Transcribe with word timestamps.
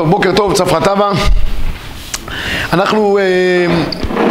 טוב, 0.00 0.10
בוקר 0.10 0.36
טוב, 0.36 0.52
צפרא 0.52 0.80
טבא. 0.80 1.12
אנחנו, 2.72 3.18
אה, 3.18 3.66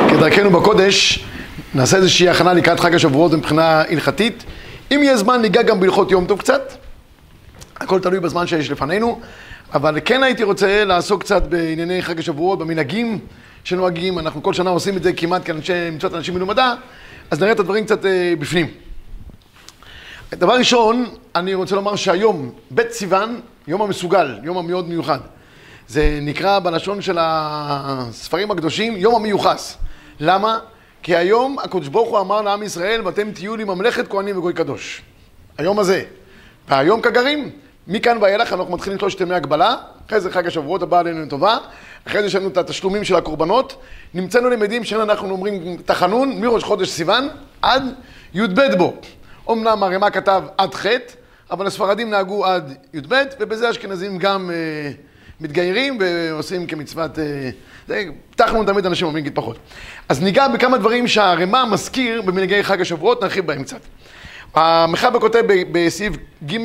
כדרכנו 0.10 0.50
בקודש, 0.50 1.26
נעשה 1.74 1.98
איזושהי 1.98 2.30
הכנה 2.30 2.54
לקראת 2.54 2.80
חג 2.80 2.96
השבועות 2.96 3.34
מבחינה 3.34 3.82
הלכתית. 3.90 4.44
אם 4.92 5.00
יהיה 5.04 5.18
זמן, 5.18 5.42
ניגע 5.42 5.62
גם 5.62 5.80
בהלכות 5.80 6.12
יום 6.12 6.26
טוב 6.26 6.40
קצת. 6.40 6.74
הכל 7.78 8.00
תלוי 8.00 8.20
בזמן 8.20 8.48
שיש 8.48 8.72
לפנינו. 8.72 9.20
אבל 9.74 10.00
כן 10.06 10.24
הייתי 10.24 10.44
רוצה 10.44 10.86
לעסוק 10.86 11.24
קצת 11.24 11.44
בענייני 11.44 12.02
חג 12.02 12.20
השבועות, 12.20 12.60
במנהגים 12.60 13.20
שנוהגים. 13.64 14.20
אנחנו 14.20 14.44
כל 14.44 14.54
שנה 14.54 14.70
עושים 14.70 14.98
את 14.98 15.04
זה 15.04 15.14
כמעט 15.14 15.42
כאנשי, 15.46 15.90
מצוות 15.92 16.14
אנשים 16.14 16.34
מלומדה, 16.34 16.74
אז 17.32 17.40
נראה 17.40 17.52
את 17.52 17.60
הדברים 17.60 17.86
קצת 17.86 18.06
אה, 18.06 18.34
בפנים. 18.40 18.68
דבר 20.32 20.54
ראשון, 20.54 21.06
אני 21.36 21.54
רוצה 21.54 21.76
לומר 21.76 21.96
שהיום, 21.96 22.52
ב' 22.74 22.82
סיוון, 22.92 23.40
יום 23.68 23.82
המסוגל, 23.82 24.40
יום 24.44 24.58
המאוד 24.58 24.90
מיוחד. 24.90 25.20
זה 25.90 26.20
נקרא 26.22 26.60
בלשון 26.60 27.02
של 27.02 27.18
הספרים 27.22 28.52
הקדושים, 28.52 28.98
יום 28.98 29.16
המיוחס. 29.16 29.78
למה? 30.20 30.60
כי 31.04 31.16
היום 31.16 31.60
הקדוש 31.60 31.88
ברוך 31.88 32.10
הוא 32.10 32.20
אמר 32.20 32.42
לעם 32.42 32.64
ישראל, 32.64 33.02
ואתם 33.06 33.32
תהיו 33.32 33.56
לי 33.56 33.64
ממלכת 33.64 34.08
כהנים 34.08 34.38
וגוי 34.38 34.54
קדוש. 34.54 35.02
היום 35.58 35.80
הזה. 35.80 36.04
והיום 36.68 37.02
כגרים, 37.02 37.50
מכאן 37.88 38.18
ואילך 38.22 38.54
אנחנו 38.54 38.74
מתחילים 38.74 39.00
שלושת 39.00 39.22
ימי 39.22 39.36
הגבלה, 39.36 39.76
אחרי 40.08 40.22
זה 40.22 40.32
חג 40.32 40.48
השבועות 40.48 40.84
הבא 40.84 41.00
עלינו 41.00 41.26
לטובה, 41.26 41.58
אחרי 42.08 42.22
זה 42.22 42.28
יש 42.28 42.36
לנו 42.36 42.48
את 42.48 42.58
התשלומים 42.58 43.04
של 43.04 43.16
הקורבנות, 43.16 43.76
נמצאנו 44.14 44.50
למדים 44.50 44.84
שאנחנו 44.84 45.30
אומרים 45.30 45.78
תחנון 45.86 46.42
מראש 46.42 46.64
חודש 46.64 46.90
סיוון 46.90 47.28
עד 47.62 47.84
י"ב 48.34 48.76
בו. 48.78 48.94
אמנם 49.52 49.84
הרמ"א 49.84 50.10
כתב 50.10 50.44
עד 50.58 50.76
ח', 50.76 50.86
אבל 51.52 51.68
הספרדים 51.68 52.10
נהגו 52.10 52.46
עד 52.46 52.74
י"ב, 52.94 53.16
ובזה 53.40 53.68
האשכנזים 53.68 54.18
גם 54.18 54.52
אה, 54.52 54.92
מתגיירים 55.42 55.98
ועושים 56.02 56.68
כמצוות... 56.68 57.20
אה, 57.20 57.50
זה, 57.88 58.04
תחנון 58.36 58.66
תמיד 58.66 58.86
אנשים 58.86 59.08
אומרים 59.08 59.26
פחות. 59.34 59.58
אז 60.10 60.24
ניגע 60.24 60.48
בכמה 60.48 60.78
דברים 60.78 61.08
שהרמ"א 61.08 61.66
מזכיר 61.72 62.22
במנהגי 62.22 62.64
חג 62.64 62.82
השבועות, 62.82 63.24
נרחיב 63.24 63.46
בהם 63.46 63.64
קצת. 63.64 63.80
המחבר 64.56 65.20
כותב 65.20 65.44
בסעיף 65.72 66.14
ג' 66.46 66.58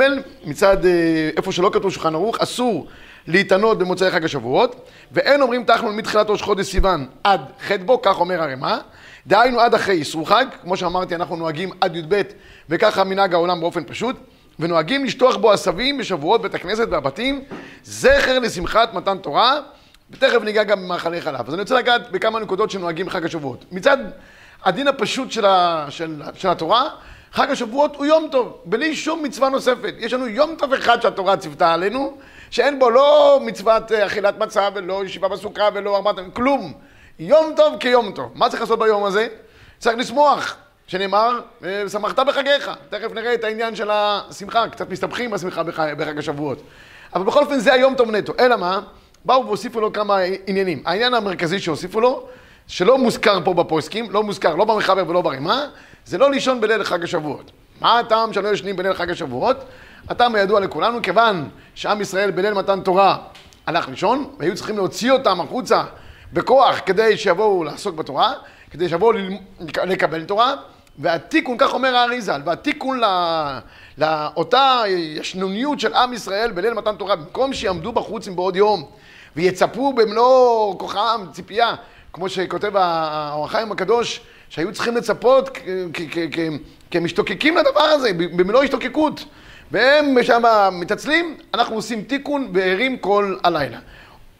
מצד 0.45 0.87
אה, 0.87 0.91
איפה 1.37 1.53
שלא 1.53 1.71
כתוב 1.73 1.93
שולחן 1.93 2.15
ערוך, 2.15 2.39
אסור 2.39 2.87
להתענות 3.27 3.79
במוצאי 3.79 4.11
חג 4.11 4.25
השבועות, 4.25 4.89
ואין 5.13 5.43
אומרים 5.43 5.65
תחנון 5.65 5.97
מתחילת 5.97 6.31
ראש 6.31 6.43
חודש 6.43 6.67
סיוון 6.67 7.07
עד 7.25 7.41
ח' 7.69 7.73
בו, 7.85 8.03
כך 8.03 8.21
אומר 8.21 8.43
הרמ"א. 8.43 8.77
דהיינו 9.27 9.61
עד 9.61 9.75
אחרי 9.75 9.95
איסור 9.95 10.29
חג, 10.29 10.47
כמו 10.63 10.77
שאמרתי, 10.77 11.15
אנחנו 11.15 11.37
נוהגים 11.37 11.71
עד 11.81 11.97
י"ב, 11.97 12.23
וככה 12.69 13.05
מנהג 13.05 13.35
העולם 13.35 13.61
באופן 13.61 13.85
פשוט, 13.85 14.17
ונוהגים 14.59 15.05
לשטוח 15.05 15.37
בו 15.37 15.53
עשבים 15.53 15.99
בשבועות 15.99 16.43
בית 16.43 16.55
הכנסת 16.55 16.87
והבתים, 16.91 17.45
זכר 17.85 18.39
לשמחת 18.39 18.95
מתן 18.95 19.19
תורה, 19.19 19.61
ותכף 20.11 20.43
ניגע 20.43 20.63
גם 20.65 20.83
במאכלי 20.83 21.21
חלב. 21.21 21.49
אז 21.49 21.55
אני 21.55 21.63
רוצה 21.63 21.75
לגעת 21.75 22.11
בכמה 22.11 22.41
נקודות 22.41 22.71
שנוהגים 22.71 23.07
בחג 23.07 23.25
השבועות. 23.25 23.65
מצד 23.73 23.97
הדין 24.65 24.89
הפשוט 24.89 25.33
של, 25.33 25.47
ה, 25.47 25.87
של, 25.91 26.23
של 26.35 26.49
התורה, 26.49 26.89
חג 27.33 27.51
השבועות 27.51 27.97
הוא 27.97 28.07
יום 28.07 28.29
טוב, 28.31 28.59
בלי 28.65 28.97
שום 28.97 29.23
מצווה 29.23 29.49
נוספת. 29.49 29.95
יש 29.99 30.13
לנו 30.13 30.29
יום 30.29 30.55
טוב 30.59 30.73
אחד 30.73 31.03
שהתורה 31.03 31.37
ציוותה 31.37 31.73
עלינו, 31.73 32.17
שאין 32.51 32.79
בו 32.79 32.91
לא 32.91 33.41
מצוות 33.43 33.93
אה, 33.93 34.07
אכילת 34.07 34.39
מצה 34.39 34.69
ולא 34.75 35.05
ישיבה 35.05 35.29
בסוכה 35.29 35.69
ולא 35.75 35.97
ארבעת... 35.97 36.17
כלום. 36.33 36.73
יום 37.19 37.53
טוב 37.57 37.75
כיום 37.81 38.13
טוב. 38.13 38.33
מה 38.35 38.49
צריך 38.49 38.61
לעשות 38.61 38.79
ביום 38.79 39.05
הזה? 39.05 39.29
צריך 39.79 39.99
לשמוח, 39.99 40.57
שנאמר, 40.87 41.41
ושמחת 41.61 42.19
בחגיך. 42.19 42.71
תכף 42.91 43.13
נראה 43.15 43.35
את 43.35 43.45
העניין 43.45 43.77
של 43.77 43.91
השמחה, 43.93 44.69
קצת 44.69 44.91
מסתבכים 44.91 45.31
בשמחה 45.31 45.63
בחג 45.99 46.19
השבועות. 46.19 46.63
אבל 47.15 47.25
בכל 47.25 47.43
אופן 47.43 47.59
זה 47.59 47.73
היום 47.73 47.95
טוב 47.95 48.11
נטו. 48.11 48.33
אלא 48.39 48.57
מה? 48.57 48.81
באו 49.25 49.47
והוסיפו 49.47 49.81
לו 49.81 49.93
כמה 49.93 50.19
עניינים. 50.47 50.83
העניין 50.87 51.15
המרכזי 51.15 51.59
שהוסיפו 51.59 52.01
לו, 52.01 52.27
שלא 52.67 52.99
מוזכר 52.99 53.39
פה 53.45 53.55
בפוסקים, 53.55 54.11
לא 54.11 54.23
מוזכר 54.23 54.55
לא 54.55 54.65
במחבר 54.65 55.09
ולא 55.09 55.21
ברימה, 55.21 55.67
זה 56.07 56.19
לא 56.19 56.31
לישון 56.31 56.61
בליל 56.61 56.85
חג 56.85 57.05
השבועות. 57.05 57.51
מה 57.81 57.99
הטעם 57.99 58.33
שלא 58.33 58.49
ישנים 58.49 58.77
בליל 58.77 58.95
חג 58.95 59.11
השבועות? 59.11 59.57
הטעם 60.09 60.35
הידוע 60.35 60.61
לכולנו, 60.61 61.03
כיוון 61.03 61.49
שעם 61.75 62.01
ישראל 62.01 62.31
בליל 62.31 62.55
מתן 62.55 62.81
תורה 62.81 63.19
הלך 63.67 63.89
לישון, 63.89 64.31
והיו 64.39 64.55
צריכים 64.55 64.77
להוציא 64.77 65.13
אותם 65.13 65.41
החוצה 65.41 65.83
בכוח 66.33 66.81
כדי 66.87 67.17
שיבואו 67.17 67.65
לעסוק 67.65 67.95
בתורה, 67.95 68.33
כדי 68.71 68.89
שיבואו 68.89 69.13
לקבל 69.85 70.25
תורה, 70.25 70.55
והתיקון, 70.99 71.57
כך 71.59 71.75
אומר 71.75 71.97
הארי 71.97 72.21
ז"ל, 72.21 72.41
והתיקון 72.45 72.99
לא, 72.99 73.09
לאותה 73.99 74.83
ישנוניות 74.89 75.81
של 75.81 75.95
עם 75.95 76.13
ישראל 76.13 76.53
בליל 76.53 76.75
מתן 76.75 76.97
תורה, 76.97 77.17
במקום 77.17 77.53
שיעמדו 77.53 77.93
בחוץ 77.93 78.29
עם 78.29 78.37
בעוד 78.37 78.57
יום 78.57 78.85
ויצפו 79.37 79.93
במלוא 79.93 80.79
כוחם, 80.79 81.27
ציפייה, 81.33 81.75
כמו 82.13 82.29
שכותב 82.29 82.77
האור 82.77 83.45
החיים 83.45 83.73
הקדוש, 83.73 84.21
שהיו 84.49 84.73
צריכים 84.73 84.97
לצפות 84.97 85.59
כמשתוקקים 86.91 87.57
לדבר 87.57 87.81
הזה, 87.81 88.13
במלוא 88.13 88.63
השתוקקות. 88.63 89.25
והם 89.71 90.23
שם 90.23 90.43
מתעצלים, 90.73 91.37
אנחנו 91.55 91.75
עושים 91.75 92.03
תיקון 92.03 92.51
וערים 92.55 92.99
כל 92.99 93.37
הלילה. 93.45 93.79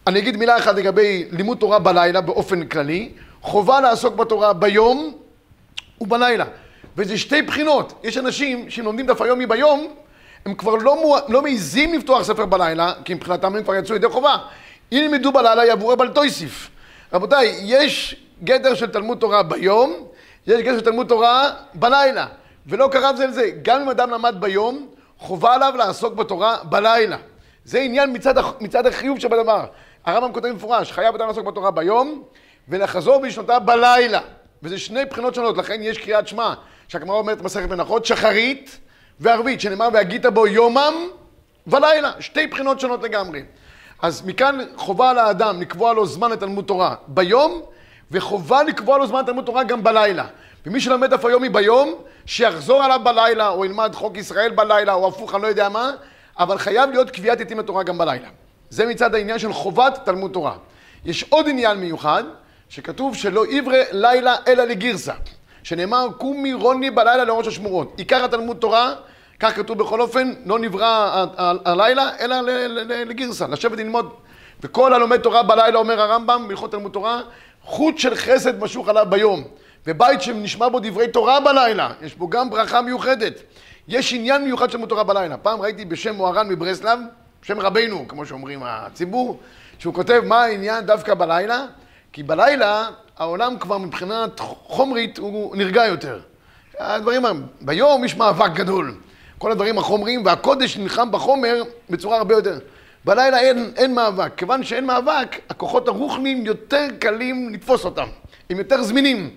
אני 0.07 0.19
אגיד 0.19 0.37
מילה 0.37 0.59
אחת 0.59 0.75
לגבי 0.75 1.25
לימוד 1.31 1.59
תורה 1.59 1.79
בלילה 1.79 2.21
באופן 2.21 2.67
כללי. 2.67 3.13
חובה 3.43 3.81
לעסוק 3.81 4.15
בתורה 4.15 4.53
ביום 4.53 5.15
ובלילה. 6.01 6.45
וזה 6.97 7.19
שתי 7.19 7.43
בחינות. 7.43 8.01
יש 8.03 8.19
אנשים 8.19 8.71
שאם 8.71 8.85
לומדים 8.85 9.07
דף 9.07 9.21
היומי 9.21 9.47
ביום, 9.47 9.95
הם 10.47 10.55
כבר 10.55 10.75
לא, 10.75 11.03
מוע... 11.03 11.21
לא 11.29 11.43
מעיזים 11.43 11.95
לפתוח 11.95 12.23
ספר 12.23 12.47
בלילה, 12.47 12.93
כי 13.05 13.15
מבחינתם 13.15 13.57
הם 13.57 13.63
כבר 13.63 13.75
יצאו 13.75 13.95
ידי 13.97 14.09
חובה. 14.09 14.37
אם 14.93 14.99
ילמדו 14.99 15.33
בלילה 15.33 15.65
יעברו 15.65 15.97
בל 15.97 16.09
תויסיף. 16.09 16.71
רבותיי, 17.13 17.61
יש 17.63 18.17
גדר 18.45 18.75
של 18.75 18.87
תלמוד 18.87 19.19
תורה 19.19 19.43
ביום, 19.43 20.07
יש 20.47 20.61
גדר 20.61 20.79
של 20.79 20.85
תלמוד 20.85 21.09
תורה 21.09 21.51
בלילה. 21.75 22.27
ולא 22.67 22.89
קרב 22.93 23.17
זה 23.17 23.27
לזה. 23.27 23.51
גם 23.63 23.81
אם 23.81 23.91
אדם 23.91 24.11
למד 24.11 24.35
ביום, 24.41 24.87
חובה 25.19 25.55
עליו 25.55 25.75
לעסוק 25.77 26.15
בתורה 26.15 26.57
בלילה. 26.63 27.17
זה 27.65 27.81
עניין 27.81 28.13
מצד, 28.13 28.35
מצד 28.61 28.87
החיוב 28.87 29.19
שבדבר. 29.19 29.67
הרמב"ם 30.05 30.33
כותב 30.33 30.49
במפורש, 30.49 30.93
חייב 30.93 31.15
אדם 31.15 31.29
לעסוק 31.29 31.47
בתורה 31.47 31.71
ביום, 31.71 32.23
ולחזור 32.69 33.19
בשנותיו 33.19 33.63
בלילה. 33.65 34.21
וזה 34.65 34.79
שני 34.79 35.05
בחינות 35.05 35.35
שונות, 35.35 35.57
לכן 35.57 35.83
יש 35.83 35.99
קריאת 35.99 36.29
שמע, 36.29 36.55
שהגמרא 36.89 37.17
אומרת 37.17 37.39
במסכת 37.39 37.69
מנחות, 37.69 38.05
שחרית 38.05 38.79
וערבית, 39.21 39.61
שנאמר 39.61 39.89
והגית 39.93 40.27
בו 40.27 40.47
יומם 40.47 40.95
ולילה. 41.67 42.13
שתי 42.21 42.47
בחינות 42.47 42.81
שונות 42.81 43.03
לגמרי. 43.03 43.43
אז 44.03 44.27
מכאן 44.27 44.59
חובה 44.77 45.11
על 45.11 45.19
האדם 45.19 45.61
לקבוע 45.61 45.93
לו 45.93 46.07
זמן 46.07 46.31
לתלמוד 46.31 46.65
תורה 46.65 46.95
ביום, 47.07 47.63
וחובה 48.11 48.63
לקבוע 48.63 48.99
לו 48.99 49.07
זמן 49.07 49.21
לתלמוד 49.21 49.45
תורה 49.45 49.65
גם 49.65 49.85
בלילה. 49.85 50.27
ומי 50.67 50.81
שלמד 50.81 51.11
דף 51.11 51.25
היומי 51.25 51.49
ביום, 51.49 51.95
שיחזור 52.27 52.83
עליו 52.83 53.01
בלילה, 53.05 53.49
או 53.49 53.65
ילמד 53.65 53.95
חוק 53.95 54.17
ישראל 54.17 54.51
בלילה, 54.51 54.93
או 54.93 55.09
הפוך, 55.09 55.35
אני 55.35 55.43
לא 55.43 55.47
יודע 55.47 55.69
מה, 55.69 55.91
אבל 56.39 56.59
חייב 56.59 56.91
להיות 56.91 57.11
קביעת 57.11 57.41
עתים 57.41 57.59
לתורה 57.59 57.83
גם 57.83 57.99
בלילה. 57.99 58.29
זה 58.71 58.87
מצד 58.87 59.15
העניין 59.15 59.39
של 59.39 59.53
חובת 59.53 59.99
תלמוד 60.05 60.31
תורה. 60.33 60.57
יש 61.05 61.25
עוד 61.29 61.49
עניין 61.49 61.79
מיוחד, 61.79 62.25
שכתוב 62.69 63.17
שלא 63.17 63.45
עברי 63.51 63.83
לילה 63.93 64.37
אלא 64.47 64.65
לגרסה, 64.65 65.13
שנאמר 65.63 66.09
קומי 66.19 66.53
רוני 66.53 66.91
בלילה 66.91 67.25
לראש 67.25 67.47
השמורות. 67.47 67.95
עיקר 67.97 68.25
התלמוד 68.25 68.57
תורה, 68.57 68.95
כך 69.41 69.57
כתוב 69.57 69.79
בכל 69.79 70.01
אופן, 70.01 70.33
לא 70.45 70.59
נברא 70.59 71.25
הלילה 71.65 72.11
אלא 72.21 72.37
לגרסה, 72.87 73.47
לשבת 73.47 73.79
ללמוד. 73.79 74.13
וכל 74.61 74.95
הלומד 74.95 75.21
תורה 75.21 75.43
בלילה, 75.43 75.79
אומר 75.79 76.01
הרמב"ם, 76.01 76.45
בהלכות 76.49 76.71
תלמוד 76.71 76.93
תורה, 76.93 77.21
חוט 77.63 77.99
של 77.99 78.15
חסד 78.15 78.61
משוך 78.63 78.89
עליו 78.89 79.07
ביום. 79.09 79.45
ובית 79.87 80.23
שנשמע 80.23 80.69
בו 80.69 80.81
דברי 80.81 81.09
תורה 81.09 81.41
בלילה, 81.41 81.91
יש 82.03 82.15
בו 82.15 82.29
גם 82.29 82.51
ברכה 82.51 82.83
מיוחדת. 82.83 83.33
יש 83.89 84.13
עניין 84.13 84.45
מיוחד 84.45 84.67
של 84.67 84.73
תלמוד 84.73 84.89
תורה 84.89 85.05
בלילה. 85.05 85.37
פעם 85.37 85.61
ראיתי 85.61 85.85
בשם 85.85 86.15
מוהר"ן 86.15 86.49
מברסלב, 86.49 86.99
שם 87.43 87.61
רבנו, 87.61 88.09
כמו 88.09 88.27
שאומרים 88.27 88.61
הציבור, 88.65 89.41
שהוא 89.79 89.95
כותב 89.95 90.23
מה 90.27 90.43
העניין 90.43 90.87
דווקא 90.87 91.15
בלילה, 91.15 91.67
כי 92.15 92.23
בלילה 92.23 92.89
העולם 93.19 93.59
כבר 93.59 93.79
מבחינת 93.79 94.41
חומרית 94.41 95.19
הוא 95.19 95.57
נרגע 95.57 95.87
יותר. 95.87 96.21
הדברים, 96.79 97.23
ביום 97.61 98.05
יש 98.05 98.17
מאבק 98.17 98.53
גדול. 98.53 98.95
כל 99.39 99.53
הדברים 99.53 99.79
החומריים, 99.79 100.27
והקודש 100.27 100.77
נלחם 100.77 101.11
בחומר 101.11 101.63
בצורה 101.91 102.17
הרבה 102.17 102.35
יותר. 102.35 102.59
בלילה 103.05 103.41
אין, 103.41 103.73
אין 103.77 103.95
מאבק. 103.95 104.33
כיוון 104.37 104.65
שאין 104.65 104.87
מאבק, 104.87 105.41
הכוחות 105.49 105.89
הרוחניים 105.89 106.47
יותר 106.47 106.87
קלים 106.99 107.55
לתפוס 107.55 107.85
אותם. 107.85 108.07
הם 108.51 108.59
יותר 108.59 108.83
זמינים. 108.83 109.31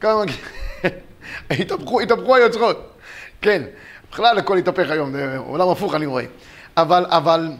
כמה... 0.00 0.22
התהפכו, 1.50 2.00
התהפכו 2.00 2.36
היוצרות. 2.36 2.92
כן, 3.42 3.62
בכלל 4.12 4.38
הכל 4.38 4.56
התהפך 4.56 4.90
היום, 4.90 5.12
זה 5.12 5.38
עולם 5.38 5.68
הפוך 5.68 5.94
אני 5.94 6.06
רואה. 6.06 6.24
אבל, 6.76 7.06
אבל 7.08 7.50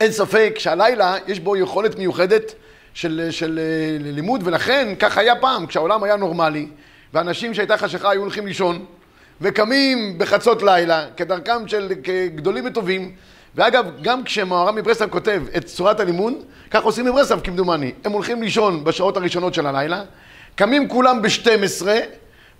אין 0.00 0.12
ספק 0.12 0.54
שהלילה 0.58 1.16
יש 1.26 1.40
בו 1.40 1.56
יכולת 1.56 1.98
מיוחדת 1.98 2.54
של, 2.96 3.28
של 3.30 3.60
לימוד, 4.00 4.40
ולכן 4.44 4.94
כך 4.98 5.18
היה 5.18 5.36
פעם, 5.36 5.66
כשהעולם 5.66 6.04
היה 6.04 6.16
נורמלי, 6.16 6.68
ואנשים 7.14 7.54
שהייתה 7.54 7.76
חשיכה 7.76 8.10
היו 8.10 8.20
הולכים 8.20 8.46
לישון, 8.46 8.84
וקמים 9.40 10.18
בחצות 10.18 10.62
לילה, 10.62 11.06
כדרכם 11.16 11.68
של 11.68 11.92
גדולים 12.34 12.66
וטובים, 12.66 13.12
ואגב, 13.54 13.86
גם 14.02 14.24
כשמהר"ם 14.24 14.74
מברסלב 14.74 15.10
כותב 15.10 15.42
את 15.56 15.64
צורת 15.64 16.00
הלימוד, 16.00 16.34
כך 16.70 16.82
עושים 16.82 17.04
בברסלב 17.04 17.40
כמדומני. 17.40 17.92
הם 18.04 18.12
הולכים 18.12 18.42
לישון 18.42 18.84
בשעות 18.84 19.16
הראשונות 19.16 19.54
של 19.54 19.66
הלילה, 19.66 20.02
קמים 20.54 20.88
כולם 20.88 21.22
ב-12, 21.22 21.86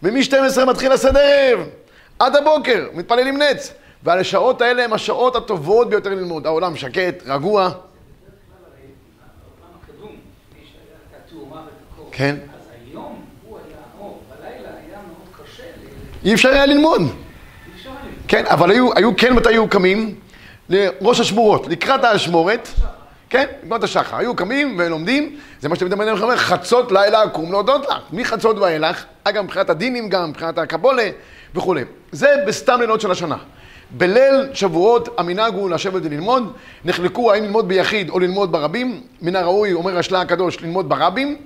ומ-12 0.02 0.64
מתחיל 0.66 0.92
הסדר 0.92 1.64
עד 2.18 2.36
הבוקר, 2.36 2.88
מתפללים 2.94 3.42
נץ. 3.42 3.72
ועל 4.02 4.18
השעות 4.18 4.62
האלה 4.62 4.84
הן 4.84 4.92
השעות 4.92 5.36
הטובות 5.36 5.90
ביותר 5.90 6.10
ללמוד. 6.10 6.46
העולם 6.46 6.76
שקט, 6.76 7.22
רגוע. 7.26 7.70
כן. 12.16 12.36
אז 12.36 12.68
היום 12.92 13.20
הוא 13.46 13.58
היה 13.58 13.76
אור, 13.98 14.22
בלילה 14.30 14.58
היה 14.58 14.98
מאוד 15.06 15.46
קשה. 15.46 15.62
אי 16.24 16.34
אפשר 16.34 16.48
היה 16.48 16.66
ללמוד. 16.66 17.02
כן, 18.28 18.44
אבל 18.46 18.70
היו, 18.70 18.90
היו 18.96 19.16
כן 19.16 19.32
מתי 19.32 19.48
היו 19.48 19.68
קמים? 19.68 20.14
לראש 20.68 21.20
השמורות, 21.20 21.66
לקראת 21.66 22.04
האשמורת. 22.04 22.68
כן, 23.30 23.46
לקראת 23.64 23.84
השחר. 23.84 24.16
היו 24.16 24.36
קמים 24.36 24.76
ולומדים, 24.78 25.36
זה 25.60 25.68
מה 25.68 25.76
שתמיד 25.76 25.92
אומר, 25.92 26.36
חצות 26.36 26.92
לילה 26.92 27.28
קום 27.28 27.52
להודות 27.52 27.86
לך. 27.86 28.02
מחצות 28.12 28.58
ואילך, 28.58 29.04
אגב, 29.24 29.44
מבחינת 29.44 29.70
הדינים 29.70 30.08
גם, 30.08 30.30
מבחינת 30.30 30.58
הקבולה 30.58 31.10
וכולי. 31.54 31.84
זה 32.12 32.34
בסתם 32.46 32.80
לילות 32.80 33.00
של 33.00 33.10
השנה. 33.10 33.36
בליל 33.90 34.48
שבועות 34.54 35.08
המנהג 35.18 35.54
הוא 35.54 35.70
לשבת 35.70 36.02
וללמוד, 36.04 36.52
נחלקו 36.84 37.32
האם 37.32 37.44
ללמוד 37.44 37.68
ביחיד 37.68 38.10
או 38.10 38.18
ללמוד 38.18 38.52
ברבים, 38.52 39.00
מן 39.22 39.36
הראוי, 39.36 39.72
אומר 39.72 39.98
השלה 39.98 40.20
הקדוש, 40.20 40.60
ללמוד 40.60 40.88
ברבים. 40.88 41.36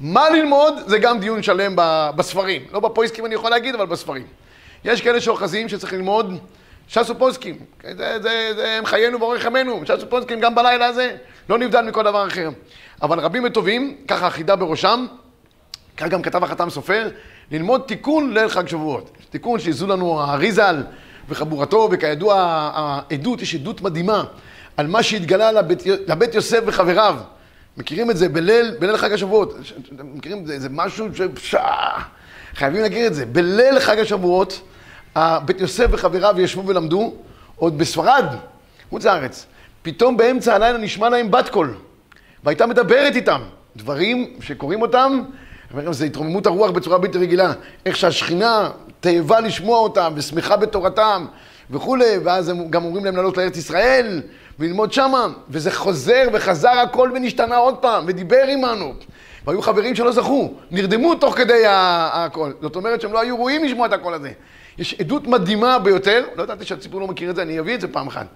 מה 0.00 0.30
ללמוד 0.30 0.74
זה 0.86 0.98
גם 0.98 1.20
דיון 1.20 1.42
שלם 1.42 1.72
בספרים, 2.16 2.62
לא 2.72 2.80
בפויסקים 2.80 3.26
אני 3.26 3.34
יכול 3.34 3.50
להגיד, 3.50 3.74
אבל 3.74 3.86
בספרים. 3.86 4.26
יש 4.84 5.00
כאלה 5.00 5.20
שאוחזים 5.20 5.68
שצריך 5.68 5.92
ללמוד 5.92 6.38
ש"ס 6.88 7.10
ופוסקים, 7.10 7.56
זה, 7.82 8.18
זה, 8.22 8.50
זה 8.56 8.76
הם 8.78 8.86
חיינו 8.86 9.20
ואורך 9.20 9.44
ימינו, 9.44 9.80
ש"ס 9.84 10.02
ופוסקים 10.02 10.40
גם 10.40 10.54
בלילה 10.54 10.86
הזה, 10.86 11.16
לא 11.48 11.58
נבדל 11.58 11.82
מכל 11.82 12.02
דבר 12.02 12.26
אחר. 12.26 12.50
אבל 13.02 13.20
רבים 13.20 13.44
וטובים, 13.44 13.96
ככה 14.08 14.26
החידה 14.26 14.56
בראשם, 14.56 15.06
כך 15.96 16.08
גם 16.08 16.22
כתב 16.22 16.44
החתם 16.44 16.70
סופר, 16.70 17.08
ללמוד 17.50 17.80
תיקון 17.86 18.34
ליל 18.34 18.48
חג 18.48 18.68
שבועות. 18.68 19.10
תיקון 19.30 19.60
שיזו 19.60 19.86
לנו 19.86 20.20
האריזל 20.20 20.82
וחבורתו, 21.28 21.88
וכידוע 21.92 22.34
העדות, 22.74 23.42
יש 23.42 23.54
עדות 23.54 23.82
מדהימה 23.82 24.24
על 24.76 24.86
מה 24.86 25.02
שהתגלה 25.02 25.52
לבית, 25.52 25.82
לבית 25.86 26.34
יוסף 26.34 26.60
וחבריו. 26.66 27.16
מכירים 27.80 28.10
את 28.10 28.16
זה 28.16 28.28
בליל, 28.28 28.76
בליל 28.78 28.96
חג 28.96 29.12
השבועות. 29.12 29.56
מכירים 30.14 30.38
את 30.38 30.46
זה, 30.46 30.60
זה 30.60 30.68
משהו 30.70 31.06
ש... 31.36 31.54
חייבים 32.54 32.82
להכיר 32.82 33.06
את 33.06 33.14
זה. 33.14 33.26
בליל 33.26 33.80
חג 33.80 33.98
השבועות, 33.98 34.60
בית 35.16 35.60
יוסף 35.60 35.86
וחבריו 35.90 36.34
ישבו 36.38 36.66
ולמדו, 36.66 37.14
עוד 37.56 37.78
בספרד, 37.78 38.24
חוץ 38.90 39.04
לארץ. 39.04 39.46
פתאום 39.82 40.16
באמצע 40.16 40.54
הלילה 40.54 40.78
נשמע 40.78 41.08
להם 41.08 41.30
בת 41.30 41.48
קול, 41.48 41.74
והייתה 42.44 42.66
מדברת 42.66 43.16
איתם. 43.16 43.40
דברים 43.76 44.36
שקוראים 44.40 44.82
אותם, 44.82 45.22
זה 45.90 46.04
התרוממות 46.04 46.46
הרוח 46.46 46.70
בצורה 46.70 46.98
בלתי 46.98 47.18
רגילה. 47.18 47.52
איך 47.86 47.96
שהשכינה 47.96 48.70
תאבה 49.00 49.40
לשמוע 49.40 49.78
אותם, 49.78 50.12
ושמחה 50.16 50.56
בתורתם, 50.56 51.26
וכולי, 51.70 52.18
ואז 52.24 52.48
הם 52.48 52.70
גם 52.70 52.84
אומרים 52.84 53.04
להם 53.04 53.16
לעלות 53.16 53.36
לארץ 53.36 53.56
ישראל, 53.56 54.22
וללמוד 54.60 54.92
שמה, 54.92 55.26
וזה 55.48 55.70
חוזר 55.70 56.28
וחזר 56.32 56.68
הכל 56.68 57.10
ונשתנה 57.14 57.56
עוד 57.56 57.76
פעם, 57.76 58.04
ודיבר 58.06 58.44
עמנו. 58.48 58.92
והיו 59.46 59.62
חברים 59.62 59.94
שלא 59.94 60.12
זכו, 60.12 60.52
נרדמו 60.70 61.14
תוך 61.14 61.36
כדי 61.36 61.62
הכל. 61.66 62.52
זאת 62.62 62.76
אומרת 62.76 63.00
שהם 63.00 63.12
לא 63.12 63.20
היו 63.20 63.36
ראויים 63.36 63.64
לשמוע 63.64 63.86
את 63.86 63.92
הקול 63.92 64.14
הזה. 64.14 64.30
יש 64.78 64.94
עדות 65.00 65.26
מדהימה 65.26 65.78
ביותר, 65.78 66.24
לא 66.36 66.42
ידעתי 66.42 66.64
שהציבור 66.64 67.00
לא 67.00 67.06
מכיר 67.06 67.30
את 67.30 67.36
זה, 67.36 67.42
אני 67.42 67.60
אביא 67.60 67.74
את 67.74 67.80
זה 67.80 67.88
פעם 67.88 68.06
אחת. 68.06 68.26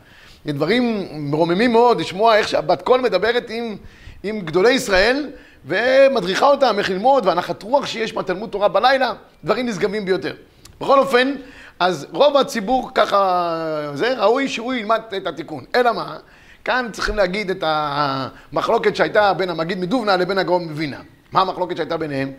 זה 0.44 0.52
דברים 0.52 1.06
מרוממים 1.12 1.72
מאוד, 1.72 2.00
לשמוע 2.00 2.36
איך 2.36 2.48
שהבת 2.48 2.82
קול 2.82 3.00
מדברת 3.00 3.50
עם, 3.50 3.76
עם 4.22 4.40
גדולי 4.40 4.70
ישראל, 4.70 5.30
ומדריכה 5.66 6.46
אותם 6.46 6.78
איך 6.78 6.90
ללמוד, 6.90 7.26
והנחת 7.26 7.62
רוח 7.62 7.86
שיש 7.86 8.14
מהתלמוד 8.14 8.50
תורה 8.50 8.68
בלילה, 8.68 9.12
דברים 9.44 9.66
נשגבים 9.66 10.04
ביותר. 10.04 10.34
בכל 10.80 10.98
אופן, 10.98 11.34
אז 11.78 12.06
רוב 12.12 12.36
הציבור 12.36 12.90
ככה, 12.94 13.90
זה 13.94 14.14
ראוי 14.18 14.48
שהוא 14.48 14.74
ילמד 14.74 15.00
את 15.16 15.26
התיקון. 15.26 15.64
אלא 15.74 15.92
מה? 15.92 16.16
כאן 16.64 16.88
צריכים 16.92 17.16
להגיד 17.16 17.50
את 17.50 17.64
המחלוקת 17.66 18.96
שהייתה 18.96 19.32
בין 19.34 19.50
המגיד 19.50 19.78
מדובנה 19.78 20.16
לבין 20.16 20.38
הגאון 20.38 20.64
מווינה. 20.64 21.00
מה 21.32 21.40
המחלוקת 21.40 21.76
שהייתה 21.76 21.96
ביניהם? 21.96 22.32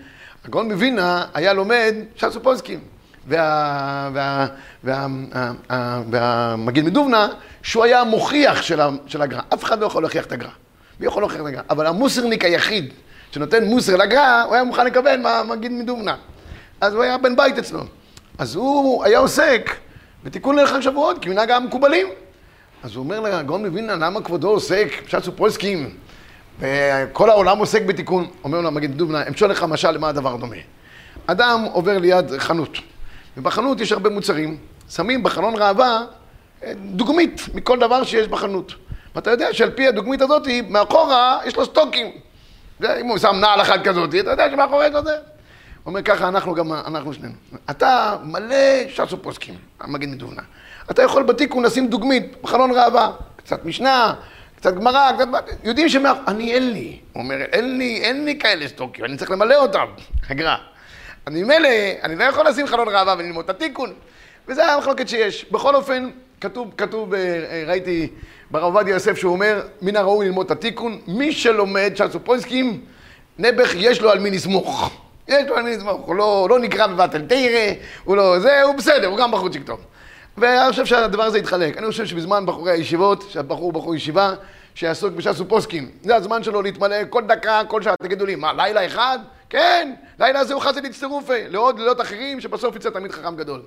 הגאון 0.46 0.72
מווינה 0.72 1.26
היה 1.34 1.54
לומד 1.54 1.96
ש"ס 2.16 2.36
ופוסקים. 2.36 2.80
וה, 3.28 4.10
וה, 4.14 4.48
וה, 4.84 5.08
וה, 5.70 6.02
והמגיד 6.10 6.86
מדובנה, 6.86 7.28
שהוא 7.64 7.84
היה 7.84 8.02
המוכיח 8.02 8.62
של 8.62 9.22
הגר"א. 9.22 9.42
אף 9.54 9.64
אחד 9.64 9.80
לא 9.80 9.86
יכול 9.86 10.04
להוכיח 10.04 10.26
את 10.26 10.32
הגר"א. 10.32 10.50
מי 11.00 11.06
יכול 11.06 11.22
להוכיח 11.22 11.42
את 11.42 11.46
הגר"א? 11.46 11.62
אבל 11.70 11.88
המוסרניק 11.88 12.46
היחיד 12.46 12.94
שנותן 13.32 13.64
מוסר 13.64 13.96
לגר"א, 13.96 14.44
הוא 14.46 14.56
היה 14.56 14.64
מוכן 14.64 14.86
לקבל 14.86 15.20
מהמגיד 15.20 15.72
מדובנה. 15.72 16.16
אז 16.82 16.94
הוא 16.94 17.04
היה 17.04 17.18
בן 17.18 17.36
בית 17.36 17.58
אצלו. 17.58 17.84
אז 18.38 18.56
הוא 18.56 19.04
היה 19.04 19.20
עוסק 19.20 19.76
בתיקון 20.24 20.56
ללחג 20.56 20.80
שבועות, 20.80 21.18
כמנהג 21.22 21.52
המקובלים. 21.52 22.08
אז 22.84 22.96
הוא 22.96 23.04
אומר 23.04 23.20
לגאון 23.20 23.66
מווילנה, 23.66 23.96
למה 23.96 24.22
כבודו 24.22 24.50
עוסק, 24.50 24.88
ש"ס 25.08 25.28
ופוסקים, 25.28 25.98
וכל 26.60 27.30
העולם 27.30 27.58
עוסק 27.58 27.82
בתיקון. 27.82 28.28
אומר 28.44 28.62
לו 28.62 28.68
המגיד 28.68 28.98
דובנה, 28.98 29.28
אמשול 29.28 29.50
לך 29.50 29.64
משל 29.64 29.92
למה 29.92 30.10
הדבר 30.10 30.36
דומה. 30.36 30.56
אדם 31.28 31.66
עובר 31.74 31.98
ליד 31.98 32.32
חנות, 32.38 32.78
ובחנות 33.38 33.82
יש 33.82 33.92
הרבה 33.92 34.10
מוצרים, 34.10 34.58
שמים 34.90 35.24
בחלון 35.24 35.54
ראווה 35.58 36.02
אה, 36.64 36.74
דוגמית 36.76 37.42
מכל 37.54 37.80
דבר 37.80 38.04
שיש 38.04 38.28
בחנות. 38.28 38.74
ואתה 39.16 39.32
יודע 39.32 39.54
שעל 39.54 39.70
פי 39.70 39.88
הדוגמית 39.88 40.22
הזאת, 40.22 40.48
מאחורה 40.70 41.40
יש 41.46 41.56
לו 41.56 41.66
סטוקים. 41.66 42.12
אם 42.84 43.08
הוא 43.08 43.18
שם 43.18 43.36
נעל 43.36 43.62
אחת 43.62 43.84
כזאת, 43.84 44.16
אתה 44.20 44.32
יודע 44.32 44.50
שמאחורי 44.52 44.92
זה. 44.92 44.98
הוא 45.00 45.12
אומר 45.86 46.02
ככה, 46.02 46.28
אנחנו 46.28 46.54
גם, 46.54 46.74
אנחנו 46.74 47.14
שנינו. 47.14 47.34
אתה 47.70 48.18
מלא 48.24 48.88
ש"ס 48.90 49.14
ופוסקים, 49.14 49.56
המגיד 49.80 50.10
מדובנה. 50.10 50.42
אתה 50.92 51.04
יכול 51.04 51.24
בתיקון 51.24 51.64
לשים 51.66 51.88
דוגמית 51.88 52.42
בחלון 52.42 52.72
ראווה, 52.72 53.12
קצת 53.36 53.66
משנה, 53.66 54.14
קצת 54.56 54.74
גמרא, 54.74 55.12
קצת... 55.12 55.28
יודעים 55.64 55.90
שמה... 55.90 56.14
אני 56.28 56.54
אין 56.54 56.72
לי. 56.72 57.00
הוא 57.14 57.24
אומר, 57.24 57.42
אין 57.42 57.78
לי, 57.78 58.00
אין 58.04 58.26
לי 58.26 58.40
כאלה 58.40 58.68
סטוקים, 58.68 59.06
אני 59.06 59.18
צריך 59.18 59.32
למלא 59.32 59.56
אותם, 59.56 59.86
הגר"א. 60.30 60.56
אני 61.28 61.44
ממילא, 61.44 61.70
אני 62.04 62.16
לא 62.16 62.24
יכול 62.24 62.48
לשים 62.48 62.68
חלון 62.68 62.88
ראווה 62.88 63.16
וללמוד 63.18 63.44
את 63.44 63.50
התיקון. 63.50 63.94
וזה 64.48 64.74
המחלוקת 64.74 65.10
שיש. 65.10 65.46
בכל 65.52 65.76
אופן, 65.76 66.10
כתוב, 66.42 66.74
כתוב, 66.78 67.14
אה, 67.14 67.64
ראיתי 67.68 68.08
ברב 68.52 68.64
עובדיה 68.64 68.94
יוסף 68.94 69.18
שהוא 69.18 69.34
אומר, 69.34 69.62
מן 69.82 69.96
הראוי 69.96 70.26
ללמוד 70.26 70.46
את 70.46 70.52
התיקון, 70.52 71.00
מי 71.08 71.32
שלומד 71.32 71.94
ש"ס 71.96 72.16
ופויסקים, 72.16 72.82
נעבך 73.38 73.72
יש 73.76 74.02
לו 74.02 74.10
על 74.12 74.20
מי 74.20 74.32
לסמוך. 74.32 75.05
יש 75.28 75.48
לו 75.48 75.64
מי 75.64 75.76
לסמוך, 75.76 76.02
הוא 76.06 76.16
לא, 76.16 76.48
לא 76.50 76.60
נקרא 76.60 76.88
בבטל 76.88 77.22
תרא, 77.22 77.74
הוא 78.04 78.18
לא 78.18 78.40
זה, 78.40 78.62
הוא 78.62 78.76
בסדר, 78.76 79.08
הוא 79.08 79.18
גם 79.18 79.32
בחור 79.32 79.50
טוב. 79.66 79.80
ואני 80.38 80.72
חושב 80.72 80.86
שהדבר 80.86 81.24
הזה 81.24 81.38
יתחלק. 81.38 81.78
אני 81.78 81.88
חושב 81.88 82.06
שבזמן 82.06 82.46
בחורי 82.46 82.72
הישיבות, 82.72 83.24
שהבחור 83.30 83.64
הוא 83.64 83.74
בחור 83.74 83.96
ישיבה, 83.96 84.34
שיעסוק 84.76 85.14
בש"ס 85.14 85.40
ופוסקים, 85.40 85.92
זה 86.02 86.16
הזמן 86.16 86.44
שלו 86.44 86.62
להתמלא 86.62 86.96
כל 87.10 87.24
דקה, 87.24 87.62
כל 87.68 87.82
שעה. 87.82 87.96
תגידו 88.04 88.26
לי, 88.26 88.36
מה, 88.36 88.54
לילה 88.54 88.86
אחד? 88.86 89.20
כן, 89.50 89.94
לילה 90.20 90.40
הזה 90.40 90.54
הוא 90.54 90.62
חסד 90.62 90.86
אצטרופי, 90.86 91.48
לעוד 91.48 91.80
לילות 91.80 92.02
אחרים, 92.02 92.42
שבסוף 92.42 92.76
יצא 92.76 92.90
תלמיד 92.90 93.12
חכם 93.12 93.36
גדול. 93.36 93.62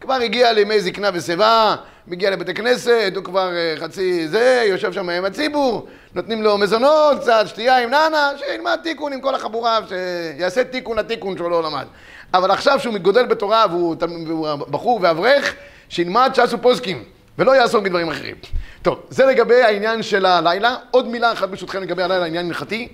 כבר 0.00 0.14
הגיע 0.14 0.52
לימי 0.52 0.80
זקנה 0.80 1.10
ושיבה, 1.14 1.76
מגיע 2.06 2.30
לבית 2.30 2.48
הכנסת, 2.48 3.12
הוא 3.16 3.24
כבר 3.24 3.52
אה, 3.56 3.74
חצי 3.76 4.28
זה, 4.28 4.64
יושב 4.68 4.92
שם 4.92 5.08
עם 5.08 5.24
הציבור, 5.24 5.88
נותנים 6.14 6.42
לו 6.42 6.58
מזונות, 6.58 7.20
קצת 7.20 7.44
שתייה 7.46 7.78
עם 7.82 7.90
נאנה, 7.90 8.30
שילמד 8.38 8.78
תיקון 8.82 9.12
עם 9.12 9.20
כל 9.20 9.34
החבורה, 9.34 9.78
שיעשה 9.88 10.64
תיקון 10.64 10.98
לתיקון 10.98 11.36
שהוא 11.36 11.50
לא 11.50 11.62
למד. 11.62 11.86
אבל 12.34 12.50
עכשיו 12.50 12.80
שהוא 12.80 12.94
מתגודל 12.94 13.26
בתורה 13.26 13.66
והוא, 13.70 13.96
והוא 14.26 14.54
בחור 14.54 14.98
ואברך, 15.02 15.54
שילמד 15.88 16.30
ש"ס 16.34 16.52
ופוסקים, 16.52 17.04
ולא 17.38 17.56
יעסוק 17.56 17.84
בדברים 17.84 18.08
אחרים. 18.08 18.36
טוב, 18.82 19.02
זה 19.10 19.26
לגבי 19.26 19.62
העניין 19.62 20.02
של 20.02 20.26
הלילה. 20.26 20.76
עוד 20.90 21.08
מילה 21.08 21.32
אחת 21.32 21.48
ברשותכם 21.48 21.82
לגבי 21.82 22.02
הלילה, 22.02 22.24
עניין 22.24 22.46
הלכתי. 22.46 22.88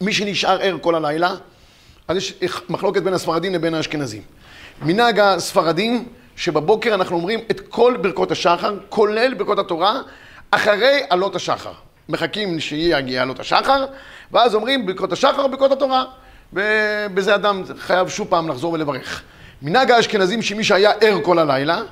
מי 0.00 0.12
שנשאר 0.12 0.58
ער 0.62 0.76
כל 0.80 0.94
הלילה, 0.94 1.34
אז 2.08 2.16
יש 2.16 2.34
מחלוקת 2.68 3.02
בין 3.02 3.14
הספרדים 3.14 3.54
לבין 3.54 3.74
האשכנזים. 3.74 4.22
מנהג 4.82 5.20
הספרדים, 5.20 6.08
שבבוקר 6.36 6.94
אנחנו 6.94 7.16
אומרים 7.16 7.40
את 7.50 7.60
כל 7.60 7.96
ברכות 8.00 8.30
השחר, 8.30 8.74
כולל 8.88 9.34
ברכות 9.34 9.58
התורה, 9.58 10.00
אחרי 10.50 11.00
עלות 11.10 11.36
השחר. 11.36 11.72
מחכים 12.08 12.60
שיגיע 12.60 13.22
עלות 13.22 13.40
השחר, 13.40 13.86
ואז 14.32 14.54
אומרים 14.54 14.86
ברכות 14.86 15.12
השחר 15.12 15.44
וברכות 15.44 15.72
התורה. 15.72 16.04
ובזה 16.52 17.34
אדם 17.34 17.62
חייב 17.78 18.08
שוב 18.08 18.28
פעם 18.28 18.48
לחזור 18.48 18.72
ולברך. 18.72 19.22
מנהג 19.62 19.90
האשכנזים 19.90 20.42
שמי 20.42 20.64
שהיה 20.64 20.90
ער 21.00 21.18
כל 21.22 21.38
הלילה, 21.38 21.82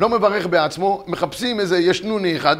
לא 0.00 0.08
מברך 0.08 0.46
בעצמו, 0.46 1.04
מחפשים 1.06 1.60
איזה 1.60 1.78
ישנוני 1.78 2.36
אחד, 2.36 2.56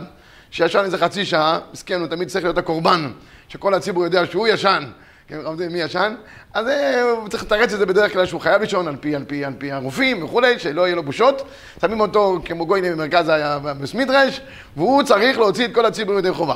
שישן 0.50 0.78
איזה 0.78 0.98
חצי 0.98 1.24
שעה, 1.24 1.58
מסכן, 1.72 2.00
הוא 2.00 2.08
תמיד 2.08 2.28
צריך 2.28 2.44
להיות 2.44 2.58
הקורבן, 2.58 3.10
שכל 3.48 3.74
הציבור 3.74 4.04
יודע 4.04 4.26
שהוא 4.26 4.48
ישן, 4.48 4.84
כן, 5.28 5.38
מי 5.70 5.80
ישן? 5.80 6.14
אז 6.54 6.68
אה, 6.68 7.02
הוא 7.02 7.28
צריך 7.28 7.42
לתרץ 7.42 7.72
את 7.72 7.78
זה 7.78 7.86
בדרך 7.86 8.12
כלל 8.12 8.26
שהוא 8.26 8.40
חייב 8.40 8.60
לישון 8.60 8.88
על 8.88 8.96
פי, 8.96 9.16
על 9.16 9.24
פי, 9.24 9.44
על 9.44 9.52
פי 9.58 9.72
הרופאים 9.72 10.24
וכולי, 10.24 10.58
שלא 10.58 10.82
יהיה 10.86 10.96
לו 10.96 11.02
בושות. 11.02 11.48
שמים 11.80 12.00
אותו 12.00 12.38
כמו 12.44 12.66
גוי 12.66 12.80
במרכז 12.90 13.32
המסמידרש, 13.34 14.40
והוא 14.76 15.02
צריך 15.02 15.38
להוציא 15.38 15.64
את 15.64 15.74
כל 15.74 15.86
הציבור 15.86 16.18
ידי 16.18 16.32
חובה. 16.32 16.54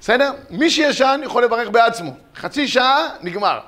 בסדר? 0.00 0.32
מי 0.50 0.70
שישן 0.70 1.20
יכול 1.24 1.44
לברך 1.44 1.68
בעצמו. 1.68 2.10
חצי 2.36 2.68
שעה, 2.68 3.08
נגמר. 3.22 3.58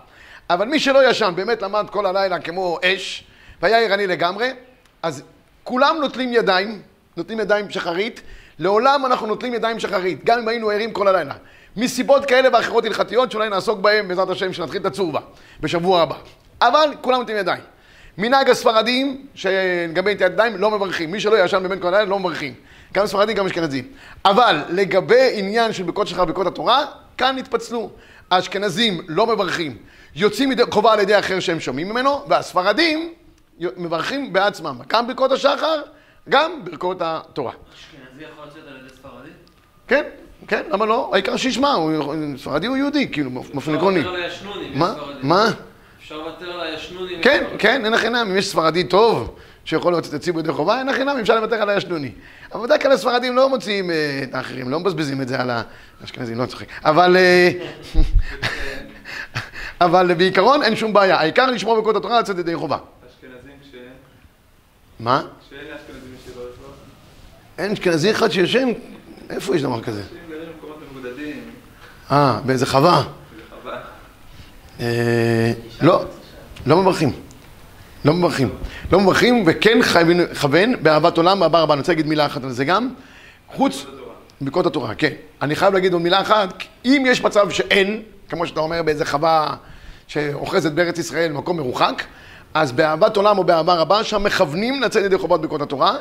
אבל 0.51 0.69
מי 0.69 0.79
שלא 0.79 1.11
ישן, 1.11 1.33
באמת 1.37 1.63
למד 1.63 1.87
כל 1.91 2.07
הלילה 2.07 2.41
כמו 2.41 2.79
אש, 2.85 3.25
והיה 3.63 3.79
ערני 3.79 4.07
לגמרי, 4.07 4.51
אז 5.03 5.23
כולם 5.65 5.97
נוטלים 6.01 6.33
ידיים, 6.33 6.83
נוטלים 7.17 7.41
ידיים 7.41 7.71
שחרית, 7.71 8.23
לעולם 8.59 9.07
אנחנו 9.07 9.27
נוטלים 9.27 9.55
ידיים 9.55 9.81
שחרית, 9.81 10.25
גם 10.25 10.39
אם 10.39 10.49
היינו 10.49 10.71
ערים 10.71 10.93
כל 10.93 11.09
הלילה. 11.09 11.35
מסיבות 11.81 12.25
כאלה 12.25 12.49
ואחרות 12.53 12.85
הלכתיות, 12.85 13.31
שאולי 13.31 13.49
נעסוק 13.49 13.79
בהן 13.79 14.09
בעזרת 14.09 14.31
השם, 14.31 14.53
שנתחיל 14.53 14.81
את 14.81 14.87
הצורבה 14.87 15.21
בשבוע 15.61 16.03
הבא. 16.03 16.15
אבל 16.61 16.91
כולם 17.01 17.19
נוטלים 17.19 17.39
ידיים. 17.39 17.63
מנהג 18.19 18.51
הספרדים, 18.51 19.27
שלגבי 19.35 20.15
נטיית 20.15 20.33
ידיים, 20.33 20.57
לא 20.57 20.71
מברכים. 20.71 21.11
מי 21.11 21.21
שלא 21.21 21.45
ישן 21.45 21.63
בבין 21.63 21.81
כל 21.81 21.89
הלילה, 21.89 22.05
לא 22.05 22.19
מברכים. 22.19 22.55
גם 22.95 23.07
ספרדים, 23.07 23.37
גם 23.37 23.47
אשכנזים. 23.47 23.85
אבל 24.25 24.63
לגבי 24.69 25.31
עניין 25.35 25.73
של 25.73 25.83
ברכות 25.83 26.07
שלך 26.07 26.19
וברכות 26.19 26.47
התורה, 26.47 26.85
כאן 27.19 27.39
התפצלו. 27.39 27.91
האשכנזים 28.31 29.01
לא 29.09 29.27
מברכים, 29.27 29.77
יוצאים 30.15 30.53
ידי 30.53 30.63
חובה 30.71 30.93
על 30.93 31.01
ידי 31.01 31.19
אחר 31.19 31.41
שהם 31.41 31.61
שומעים 31.61 31.89
ממנו, 31.89 32.25
והספרדים 32.29 33.15
מברכים 33.61 34.33
בעצמם. 34.33 34.79
גם 34.89 35.07
ברכות 35.07 35.33
השחר, 35.33 35.83
גם 36.29 36.65
ברכות 36.65 36.97
התורה. 37.01 37.53
אשכנזי 37.75 38.25
יכול 38.25 38.45
לצאת 38.47 38.63
על 38.69 38.77
ידי 38.77 38.89
ספרדי? 38.89 39.31
כן, 39.89 40.03
כן, 40.51 40.63
למה 40.71 40.87
לא? 40.87 41.11
העיקר 41.13 41.37
שישמע, 41.37 41.77
ספרדי 42.37 42.67
הוא 42.67 42.77
יהודי, 42.77 43.09
כאילו, 43.13 43.31
באופן 43.31 43.75
עקרוני. 43.75 44.01
אפשר 44.01 44.11
לוותר 44.11 44.17
על 44.17 44.23
הישנונים, 44.23 44.79
מה? 44.79 44.95
מה? 45.23 45.51
אפשר 45.99 46.19
לוותר 46.19 46.51
על 46.51 46.61
הישנונים. 46.61 47.23
כן, 47.23 47.45
כן, 47.59 47.85
אין 47.85 47.95
הכי 47.95 48.09
נמי, 48.09 48.21
אם 48.21 48.37
יש 48.37 48.49
ספרדי 48.49 48.85
טוב, 48.85 49.35
שיכול 49.65 49.93
להיות 49.93 50.05
שתציבו 50.05 50.41
ידי 50.41 50.53
חובה, 50.53 50.79
אין 50.79 50.89
הכי 50.89 51.05
נמי, 51.05 51.21
אפשר 51.21 51.35
לוותר 51.35 51.63
על 51.63 51.71
הישנוני. 51.71 52.11
אבל 52.53 52.67
בדרך 52.67 52.83
כלל 52.83 52.93
הספרדים 52.93 53.37
לא 53.37 53.49
מוציאים 53.49 53.91
אה, 53.91 54.21
את 54.23 54.35
האחרים, 54.35 54.71
לא 54.71 54.81
מבזבזים 54.81 55.23
את 55.23 55.29
זה 55.29 55.41
על 55.41 55.51
האשכנזים, 56.01 56.39
לא 56.39 56.47
צוחק. 56.47 56.67
אבל... 56.85 57.17
אה, 57.17 57.51
אבל 59.81 60.15
בעיקרון 60.15 60.63
אין 60.63 60.77
שום 60.77 60.93
בעיה, 60.93 61.17
העיקר 61.17 61.51
לשמור 61.51 61.81
בקוד 61.81 61.97
התורה 61.97 62.21
לצאת 62.21 62.39
ידי 62.39 62.57
חובה. 62.57 62.79
אשכנזים 63.09 63.53
כשאין, 63.69 63.83
מה? 65.01 65.23
כשאין 65.49 65.61
אשכנזים 65.61 66.15
שלא 66.25 66.33
יש 66.33 66.59
לו, 66.63 66.69
אין 67.59 67.73
אשכנזי 67.73 68.11
אחד 68.11 68.31
שישן? 68.31 68.69
איפה 69.31 69.57
יש 69.57 69.63
דבר 69.63 69.83
כזה? 69.83 70.03
אה, 72.13 72.41
באיזה 72.45 72.67
חווה. 72.67 73.03
אה, 74.81 75.53
לא, 75.81 76.05
לא 76.67 76.77
מברכים. 76.77 77.13
לא 78.05 78.15
מברכים. 78.15 78.49
לא 78.93 79.01
מברכים, 79.01 79.45
וכן 79.47 79.79
חייבים 79.83 80.21
לכוון 80.21 80.83
באהבת 80.83 81.17
עולם, 81.17 81.41
באהבה 81.41 81.61
רבה. 81.61 81.75
אני 81.75 81.81
רוצה 81.81 81.93
להגיד 81.93 82.07
מילה 82.07 82.27
אחת 82.27 82.45
על 82.45 82.51
זה 82.51 82.65
גם. 82.65 82.89
חוץ... 83.49 83.87
ברכות 84.41 84.67
התורה, 84.67 84.95
כן. 84.95 85.13
אני 85.43 85.57
חייב 85.57 85.75
להגיד 85.75 85.93
עוד 85.93 86.03
מילה 86.03 86.21
אחת, 86.21 86.55
אם 86.85 87.05
יש 87.07 87.25
מצב 87.25 87.51
שאין, 87.51 88.03
כמו 88.29 88.47
שאתה 88.47 88.61
אומר 88.61 88.83
באיזה 88.83 89.05
חווה 89.05 89.57
שאוחזת 90.09 90.73
בארץ 90.73 90.99
ישראל, 90.99 91.33
מקום 91.33 91.57
מרוחק, 91.57 92.03
אז 92.55 92.73
באהבת 92.73 93.17
עולם 93.17 93.39
או 93.39 93.45
באהבה 93.45 93.75
רבה, 93.75 94.05
שם 94.05 94.25
מכוונים 94.25 94.83
לצאת 94.83 95.05
ידי 95.05 95.19
חובות 95.19 95.41
ברכות 95.41 95.63
התורה, 95.63 95.95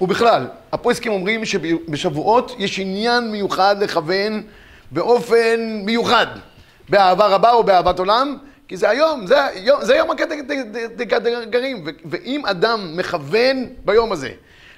ובכלל, 0.00 0.46
הפויסקים 0.72 1.12
אומרים 1.12 1.44
שבשבועות 1.44 2.54
יש 2.58 2.78
עניין 2.78 3.32
מיוחד 3.32 3.76
לכוון 3.82 4.42
באופן 4.90 5.80
מיוחד, 5.84 6.26
באהבה 6.88 7.26
רבה 7.26 7.50
או 7.52 7.64
באהבת 7.64 7.98
עולם, 7.98 8.36
כי 8.68 8.76
זה 8.76 8.90
היום, 8.90 9.26
זה, 9.26 9.44
היום- 9.44 9.84
זה 9.84 9.96
יום 9.96 10.10
הקטגרים, 10.10 11.84
ואם 12.04 12.46
אדם 12.46 12.96
מכוון 12.96 13.66
ביום 13.84 14.12
הזה 14.12 14.30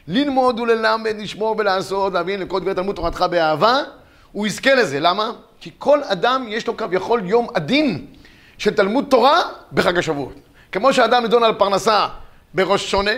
ללמוד 0.08 0.60
וללמד, 0.60 1.14
לשמור 1.18 1.54
ולעשות, 1.58 2.12
להבין 2.12 2.40
לכל 2.40 2.60
דברי 2.60 2.74
תלמוד 2.74 2.96
תורתך 2.96 3.24
באהבה, 3.30 3.80
הוא 4.32 4.46
יזכה 4.46 4.74
לזה. 4.74 5.00
למה? 5.00 5.30
כי 5.60 5.70
כל 5.78 6.02
אדם 6.02 6.46
יש 6.48 6.66
לו 6.66 6.76
כביכול 6.76 7.22
יום 7.24 7.46
הדין 7.54 8.06
של 8.58 8.74
תלמוד 8.74 9.04
תורה 9.10 9.40
בחג 9.72 9.98
השבועות. 9.98 10.34
כמו 10.72 10.92
שאדם 10.92 11.22
נידון 11.22 11.42
על 11.44 11.54
פרנסה 11.54 12.06
בראש 12.54 12.90
שונה, 12.90 13.10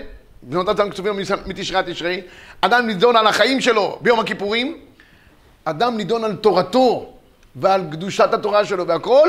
בנות 0.42 0.68
אדם 0.68 0.90
כתובים 0.90 1.18
מתשרי 1.47 1.78
עד 1.78 1.92
תשרי, 1.92 2.20
אדם 2.61 2.87
נידון 2.87 3.16
על 3.16 3.26
החיים 3.26 3.61
שלו 3.61 3.99
ביום 4.00 4.20
הכיפורים, 4.20 4.76
אדם 5.70 5.96
נידון 5.96 6.24
על 6.24 6.36
תורתו 6.36 7.12
ועל 7.56 7.82
קדושת 7.90 8.34
התורה 8.34 8.64
שלו 8.64 8.86
והכל 8.86 9.28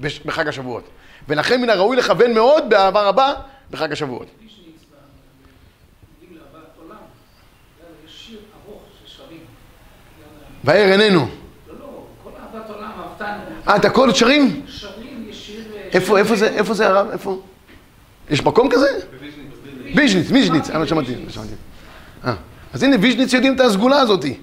בחג 0.00 0.48
השבועות. 0.48 0.84
ולכן 1.28 1.60
מן 1.60 1.70
הראוי 1.70 1.96
לכוון 1.96 2.34
מאוד 2.34 2.70
באהבה 2.70 3.02
רבה 3.02 3.34
בחג 3.70 3.92
השבועות. 3.92 4.26
והער 10.64 10.92
איננו. 10.92 11.20
לא, 11.20 11.74
לא, 11.80 12.04
כל 12.24 12.30
אהבת 12.40 12.70
עולם 12.70 12.90
אהבתנו. 12.98 13.68
אה, 13.68 13.76
את 13.76 13.84
הכל 13.84 14.12
שרים? 14.12 14.62
שרים, 14.66 15.26
יש 15.28 15.46
שיר... 15.46 15.64
אה, 15.76 15.88
איפה, 15.92 16.18
איפה 16.18 16.36
זה, 16.36 16.48
איפה 16.48 16.74
זה 16.74 16.86
הרב? 16.86 17.10
איפה? 17.12 17.40
יש 18.30 18.42
מקום 18.42 18.68
כזה? 18.70 18.86
ויז'ניץ, 19.94 20.30
ויז'ניץ, 20.30 20.70
אה, 20.70 20.78
לא 20.78 20.86
שמעתי, 20.86 21.14
לא 21.24 21.30
שמעתי. 21.30 21.52
אה, 22.24 22.34
אז 22.72 22.82
הנה, 22.82 22.96
ויז'ניץ 23.00 23.32
יודעים 23.32 23.54
את 23.54 23.60
הסגולה 23.60 24.00
הזאתי. 24.00 24.38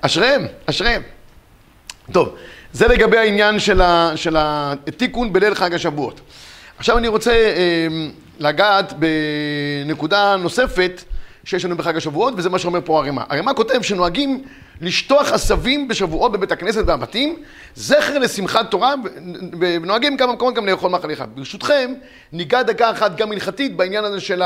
אשריהם, 0.00 0.46
אשריהם. 0.66 1.02
טוב, 2.12 2.34
זה 2.72 2.88
לגבי 2.88 3.18
העניין 3.18 3.58
של, 3.58 3.80
ה, 3.80 4.12
של 4.16 4.36
התיקון 4.38 5.32
בליל 5.32 5.54
חג 5.54 5.74
השבועות. 5.74 6.20
עכשיו 6.78 6.98
אני 6.98 7.08
רוצה 7.08 7.32
אה, 7.32 7.86
לגעת 8.38 8.92
בנקודה 9.86 10.36
נוספת 10.36 11.02
שיש 11.44 11.64
לנו 11.64 11.76
בחג 11.76 11.96
השבועות, 11.96 12.34
וזה 12.36 12.50
מה 12.50 12.58
שאומר 12.58 12.80
פה 12.84 13.04
הרמ"א. 13.04 13.22
הרמ"א 13.28 13.52
כותב 13.56 13.82
שנוהגים 13.82 14.44
לשטוח 14.80 15.32
עשבים 15.32 15.88
בשבועות 15.88 16.32
בבית 16.32 16.52
הכנסת 16.52 16.82
והבתים, 16.86 17.42
זכר 17.74 18.18
לשמחת 18.18 18.70
תורה, 18.70 18.94
ונוהגים 19.60 20.16
כמה 20.16 20.32
מקומות 20.32 20.54
גם 20.54 20.66
לאכול 20.66 20.90
מאכל 20.90 21.12
אחד. 21.12 21.28
ברשותכם, 21.34 21.94
ניגע 22.32 22.62
דקה 22.62 22.90
אחת 22.90 23.16
גם 23.16 23.32
הלכתית 23.32 23.76
בעניין 23.76 24.04
הזה 24.04 24.20
של 24.20 24.42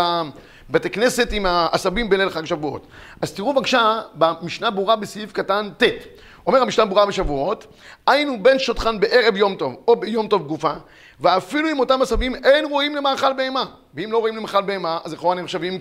הבתי 0.71 0.91
כנסת 0.91 1.29
עם 1.33 1.47
העשבים 1.47 2.09
בליל 2.09 2.31
חג 2.31 2.45
שבועות. 2.45 2.87
אז 3.21 3.33
תראו 3.33 3.55
בבקשה, 3.55 4.01
במשנה 4.15 4.71
ברורה 4.71 4.97
בסעיף 4.97 5.33
קטן 5.33 5.71
ט', 5.79 5.83
אומר 6.47 6.63
המשנה 6.63 6.85
ברורה 6.85 7.07
בשבועות, 7.07 7.67
היינו 8.07 8.43
בין 8.43 8.59
שותחן 8.59 9.01
בערב 9.01 9.37
יום 9.37 9.55
טוב 9.55 9.77
או 9.89 9.97
ביום 9.97 10.29
טוב 10.29 10.47
גופה, 10.47 10.73
ואפילו 11.21 11.69
עם 11.69 11.79
אותם 11.81 12.03
עשבים 12.03 12.35
אין 12.35 12.65
רואים 12.65 12.97
למאכל 12.97 13.33
בהמה. 13.33 13.65
ואם 13.95 14.13
לא 14.13 14.19
רואים 14.19 14.37
למאכל 14.37 14.63
בהמה, 14.63 14.99
אז 15.05 15.13
לכאורה 15.13 15.35
נחשבים 15.35 15.79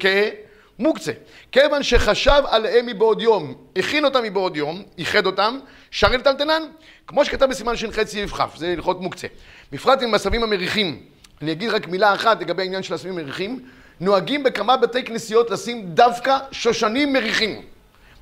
כמוקצה. 0.77 1.11
כיוון 1.51 1.83
שחשב 1.83 2.43
עליהם 2.47 2.85
מבעוד 2.85 3.21
יום, 3.21 3.53
הכין 3.77 4.05
אותם 4.05 4.23
מבעוד 4.23 4.57
יום, 4.57 4.83
איחד 4.97 5.25
אותם, 5.25 5.59
שרי 5.91 6.17
לטלטלן, 6.17 6.63
כמו 7.07 7.25
שכתב 7.25 7.45
בסימן 7.45 7.75
ש"ח 7.75 8.03
סעיף 8.03 8.33
כ', 8.33 8.57
זה 8.57 8.71
הלכות 8.71 9.01
מוקצה. 9.01 9.27
בפרט 9.71 10.01
עם 10.01 10.13
עשבים 10.13 10.43
המריחים. 10.43 10.99
אני 11.41 11.51
אגיד 11.51 11.69
רק 11.69 11.87
מילה 11.87 12.13
אחת 12.13 12.41
לגבי 12.41 12.61
העניין 12.61 12.83
של 12.83 12.93
עשבים 12.93 13.15
מריחים. 13.15 13.59
נוהגים 13.99 14.43
בכמה 14.43 14.77
בתי 14.77 15.03
כנסיות 15.03 15.49
לשים 15.49 15.85
דווקא 15.85 16.37
שושנים 16.51 17.13
מריחים. 17.13 17.61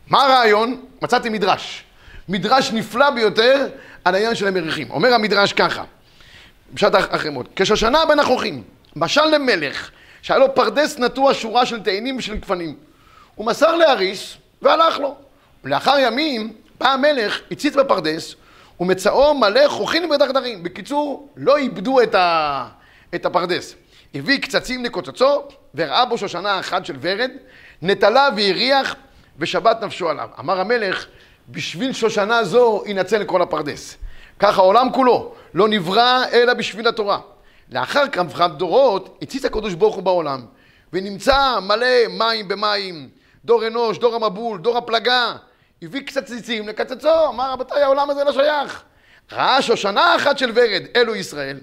מה 0.08 0.24
הרעיון? 0.24 0.82
מצאתי 1.01 1.30
מדרש. 1.30 1.84
מדרש 2.30 2.72
נפלא 2.72 3.10
ביותר 3.10 3.68
על 4.06 4.16
העניין 4.16 4.36
של 4.36 4.48
המריחים. 4.48 4.92
אומר 4.92 5.13
המדרש 5.13 5.54
ככה, 5.54 5.84
בשעת 6.74 6.96
החרמות, 6.96 7.48
כשושנה 7.56 8.06
בין 8.06 8.20
החוכים, 8.20 8.63
משל 8.96 9.25
למלך, 9.25 9.92
שהיה 10.22 10.40
לו 10.40 10.56
פרדס 10.56 11.00
נטוע 11.00 11.34
שורה 11.34 11.66
של 11.66 11.84
תאנים 11.84 12.18
ושל 12.18 12.36
גפנים. 12.36 12.75
הוא 13.36 13.46
מסר 13.46 13.75
לאריס 13.75 14.38
והלך 14.62 15.00
לו. 15.00 15.16
ולאחר 15.63 15.96
ימים 16.00 16.54
בא 16.80 16.88
המלך, 16.88 17.40
הציץ 17.51 17.75
בפרדס, 17.75 18.36
ומצאו 18.80 19.34
מלא 19.34 19.68
חוכים 19.68 20.10
ודרדרים. 20.10 20.63
בקיצור, 20.63 21.30
לא 21.38 21.58
איבדו 21.58 22.01
את, 22.01 22.16
ה... 22.16 22.68
את 23.16 23.25
הפרדס. 23.25 23.75
הביא 24.15 24.38
קצצים 24.41 24.86
לקוצצו, 24.86 25.44
וראה 25.75 26.06
בו 26.06 26.18
שושנה 26.18 26.60
אחת 26.60 26.86
של 26.86 26.96
ורד, 27.01 27.32
נטלה 27.82 28.30
והריח, 28.38 28.96
ושבת 29.39 29.82
נפשו 29.84 30.10
עליו. 30.10 30.30
אמר 30.39 30.60
המלך, 30.60 31.06
בשביל 31.50 31.94
שושנה 31.94 32.44
זו 32.44 32.84
ינצל 32.86 33.24
כל 33.24 33.41
הפרדס. 33.41 33.98
כך 34.39 34.58
העולם 34.58 34.91
כולו 34.94 35.34
לא 35.53 35.68
נברא 35.68 36.24
אלא 36.34 36.53
בשביל 36.53 36.88
התורה. 36.88 37.20
לאחר 37.72 38.08
כמה 38.08 38.48
דורות 38.48 39.18
הציץ 39.22 39.46
הקדוש 39.46 39.74
ברוך 39.74 39.96
הוא 39.96 40.03
בעולם, 40.03 40.46
ונמצא 40.94 41.60
מלא 41.60 42.08
מים 42.10 42.48
במים, 42.48 43.10
דור 43.46 43.68
אנוש, 43.68 43.98
דור 43.98 44.15
המבול, 44.15 44.60
דור 44.60 44.77
הפלגה, 44.77 45.36
הביא 45.82 46.01
קצת 46.01 46.25
ציצים 46.25 46.68
לקצצו, 46.68 47.27
אמר 47.27 47.51
רבותיי 47.51 47.84
העולם 47.84 48.10
הזה 48.10 48.24
לא 48.24 48.32
שייך. 48.32 48.84
ראה 49.32 49.62
שושנה 49.62 50.15
אחת 50.15 50.38
של 50.38 50.51
ורד, 50.56 50.82
אלו 50.96 51.15
ישראל, 51.15 51.60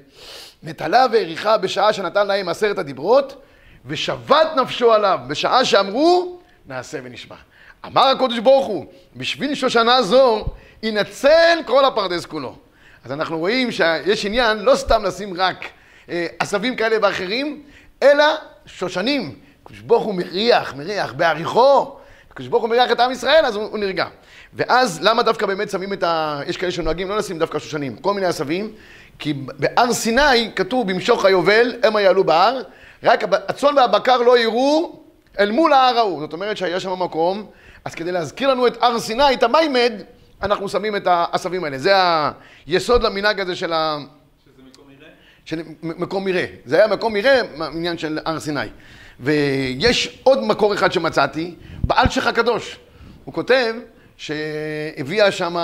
נטלה 0.63 1.07
והעריכה 1.13 1.59
בשעה 1.59 1.93
שנתן 1.93 2.27
להם 2.27 2.49
עשרת 2.49 2.79
הדיברות, 2.79 3.43
ושבת 3.87 4.47
נפשו 4.57 4.93
עליו 4.93 5.19
בשעה 5.27 5.65
שאמרו 5.65 6.39
נעשה 6.67 6.99
ונשמע. 7.05 7.37
אמר 7.87 8.05
הקדוש 8.05 8.39
ברוך 8.39 8.67
הוא, 8.67 8.87
בשביל 9.17 9.55
שושנה 9.55 10.03
זו 10.03 10.47
ינצל 10.83 11.59
כל 11.67 11.85
הפרדס 11.85 12.27
כולו. 12.27 12.57
אז 13.05 13.13
אנחנו 13.13 13.39
רואים 13.39 13.73
שיש 13.73 14.27
עניין 14.27 14.59
לא 14.59 14.77
סתם 14.77 15.05
לשים 15.05 15.41
רק 15.41 15.65
אה, 16.09 16.27
עשבים 16.39 16.77
כאלה 16.77 16.97
ואחרים, 17.03 17.63
אלא 18.03 18.25
שושנים. 18.67 19.35
הקדוש 19.63 19.81
ברוך 19.81 20.05
הוא 20.05 20.15
מריח, 20.15 20.75
מריח 20.75 21.13
בעריכו. 21.13 21.99
הקדוש 22.31 22.49
ברוך 22.49 22.63
הוא 22.63 22.71
מריח 22.71 22.93
את 22.93 23.01
עם 23.01 23.11
ישראל, 23.11 23.45
אז 23.47 23.57
הוא, 23.57 23.65
הוא 23.65 23.79
נרגע. 23.79 24.07
ואז 24.55 25.01
למה 25.03 25.23
דווקא 25.23 25.47
באמת 25.47 25.71
שמים 25.71 25.93
את 25.93 26.03
ה... 26.03 26.41
יש 26.47 26.57
כאלה 26.57 26.73
שנוהגים 26.73 27.09
לא 27.09 27.17
לשים 27.17 27.39
דווקא 27.39 27.59
שושנים, 27.59 27.97
כל 27.97 28.15
מיני 28.15 28.27
עשבים, 28.27 28.73
כי 29.19 29.33
בהר 29.33 29.93
סיני 29.93 30.51
כתוב 30.57 30.93
במשוך 30.93 31.25
היובל, 31.25 31.75
המה 31.83 32.01
יעלו 32.01 32.25
בהר, 32.25 32.63
רק 33.03 33.25
הצאן 33.33 33.77
והבקר 33.77 34.17
לא 34.19 34.39
יראו 34.39 35.01
אל 35.39 35.51
מול 35.51 35.73
ההר 35.73 35.99
ההוא. 35.99 36.21
זאת 36.21 36.33
אומרת 36.33 36.57
שהיה 36.57 36.81
שם 36.81 37.03
מקום, 37.03 37.47
אז 37.85 37.95
כדי 37.95 38.13
להזכיר 38.13 38.51
לנו 38.51 38.67
את 38.67 38.83
הר 38.83 39.01
סיני, 39.01 39.35
את 39.35 39.43
המיימד, 39.43 39.93
אנחנו 40.43 40.69
שמים 40.69 40.97
את 40.97 41.07
העשבים 41.07 41.65
האלה. 41.65 41.79
זה 41.79 41.93
היסוד 42.67 43.03
למנהג 43.03 43.41
הזה 43.41 43.57
של 43.57 43.73
ה... 43.73 43.99
שזה 44.45 44.63
מקום 44.71 44.91
יראה? 44.91 45.09
של 45.45 45.63
מקום 45.83 46.25
מרעה. 46.25 46.45
זה 46.65 46.77
היה 46.77 46.87
מקום 46.87 47.13
מרעה, 47.13 47.41
עניין 47.73 47.99
של 47.99 48.19
הר 48.25 48.41
סיני. 48.41 48.61
ויש 49.21 50.21
עוד 50.23 50.45
מקור 50.45 50.75
אחד 50.75 50.93
שמצאתי, 50.93 51.55
באלשיך 51.85 52.27
הקדוש. 52.27 52.79
הוא 53.25 53.35
כותב 53.35 53.75
שהביאה 54.19 55.33
שם 55.33 55.57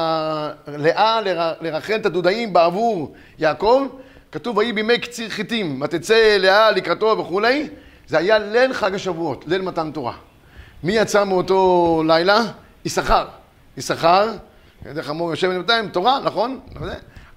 לאה 0.66 1.20
לר- 1.20 1.52
לרחל 1.60 1.94
את 1.94 2.06
הדודאים 2.06 2.52
בעבור 2.52 3.12
יעקב, 3.38 3.86
כתוב 4.32 4.56
ויהי 4.56 4.72
בימי 4.72 4.98
קציר 4.98 5.28
חיטים, 5.28 5.82
ותצא 5.82 6.36
לאה 6.40 6.70
לקראתו 6.70 7.16
וכולי, 7.18 7.68
זה 8.06 8.18
היה 8.18 8.38
ליל 8.38 8.72
חג 8.72 8.94
השבועות, 8.94 9.44
ליל 9.48 9.62
מתן 9.62 9.90
תורה. 9.90 10.12
מי 10.84 10.92
יצא 10.92 11.24
מאותו 11.24 12.02
לילה? 12.06 12.40
יששכר. 12.84 13.26
יששכר, 13.76 14.28
דרך 14.92 15.06
חמור 15.06 15.30
יושב 15.30 15.48
בינתיים, 15.48 15.88
תורה, 15.88 16.18
נכון? 16.24 16.60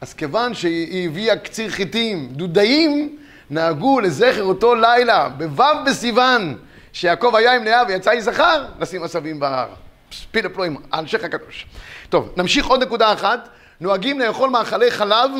אז 0.01 0.13
כיוון 0.13 0.53
שהיא 0.53 1.09
הביאה 1.09 1.37
קציר 1.37 1.69
חיטים, 1.69 2.29
דודאים, 2.31 3.17
נהגו 3.49 3.99
לזכר 3.99 4.43
אותו 4.43 4.75
לילה, 4.75 5.29
בו' 5.29 5.63
בסיוון, 5.85 6.55
שיעקב 6.93 7.35
היה 7.35 7.55
עם 7.55 7.63
לאה 7.63 7.83
ויצא 7.87 8.09
יששכר, 8.09 8.65
לשים 8.79 9.03
עשבים 9.03 9.39
בהר. 9.39 9.67
פילה 10.31 10.49
פלואים, 10.49 10.77
האנשך 10.91 11.23
הקדוש. 11.23 11.65
טוב, 12.09 12.33
נמשיך 12.37 12.65
עוד 12.65 12.83
נקודה 12.83 13.13
אחת. 13.13 13.49
נוהגים 13.79 14.19
לאכול 14.19 14.49
מאכלי 14.49 14.91
חלב 14.91 15.31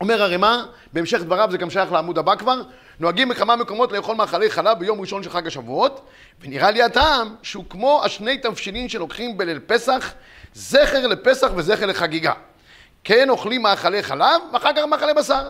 אומר 0.00 0.22
הרמ"א, 0.22 0.62
בהמשך 0.92 1.20
דבריו 1.20 1.48
זה 1.50 1.58
גם 1.58 1.70
שייך 1.70 1.92
לעמוד 1.92 2.18
הבא 2.18 2.36
כבר, 2.36 2.62
נוהגים 3.00 3.28
בכמה 3.28 3.56
מקומות 3.56 3.92
לאכול 3.92 4.16
מאכלי 4.16 4.50
חלב 4.50 4.78
ביום 4.78 5.00
ראשון 5.00 5.22
של 5.22 5.30
חג 5.30 5.46
השבועות, 5.46 6.06
ונראה 6.40 6.70
לי 6.70 6.82
הטעם 6.82 7.34
שהוא 7.42 7.64
כמו 7.70 8.02
השני 8.04 8.38
תבשילין 8.38 8.88
שלוקחים 8.88 9.38
בליל 9.38 9.60
פסח, 9.66 10.12
זכר 10.54 11.06
לפסח 11.06 11.50
וזכר 11.56 11.86
לחגיגה. 11.86 12.32
כן 13.04 13.30
אוכלים 13.30 13.62
מאכלי 13.62 14.02
חלב, 14.02 14.40
ואחר 14.52 14.72
כך 14.76 14.82
מאכלי 14.82 15.14
בשר. 15.14 15.48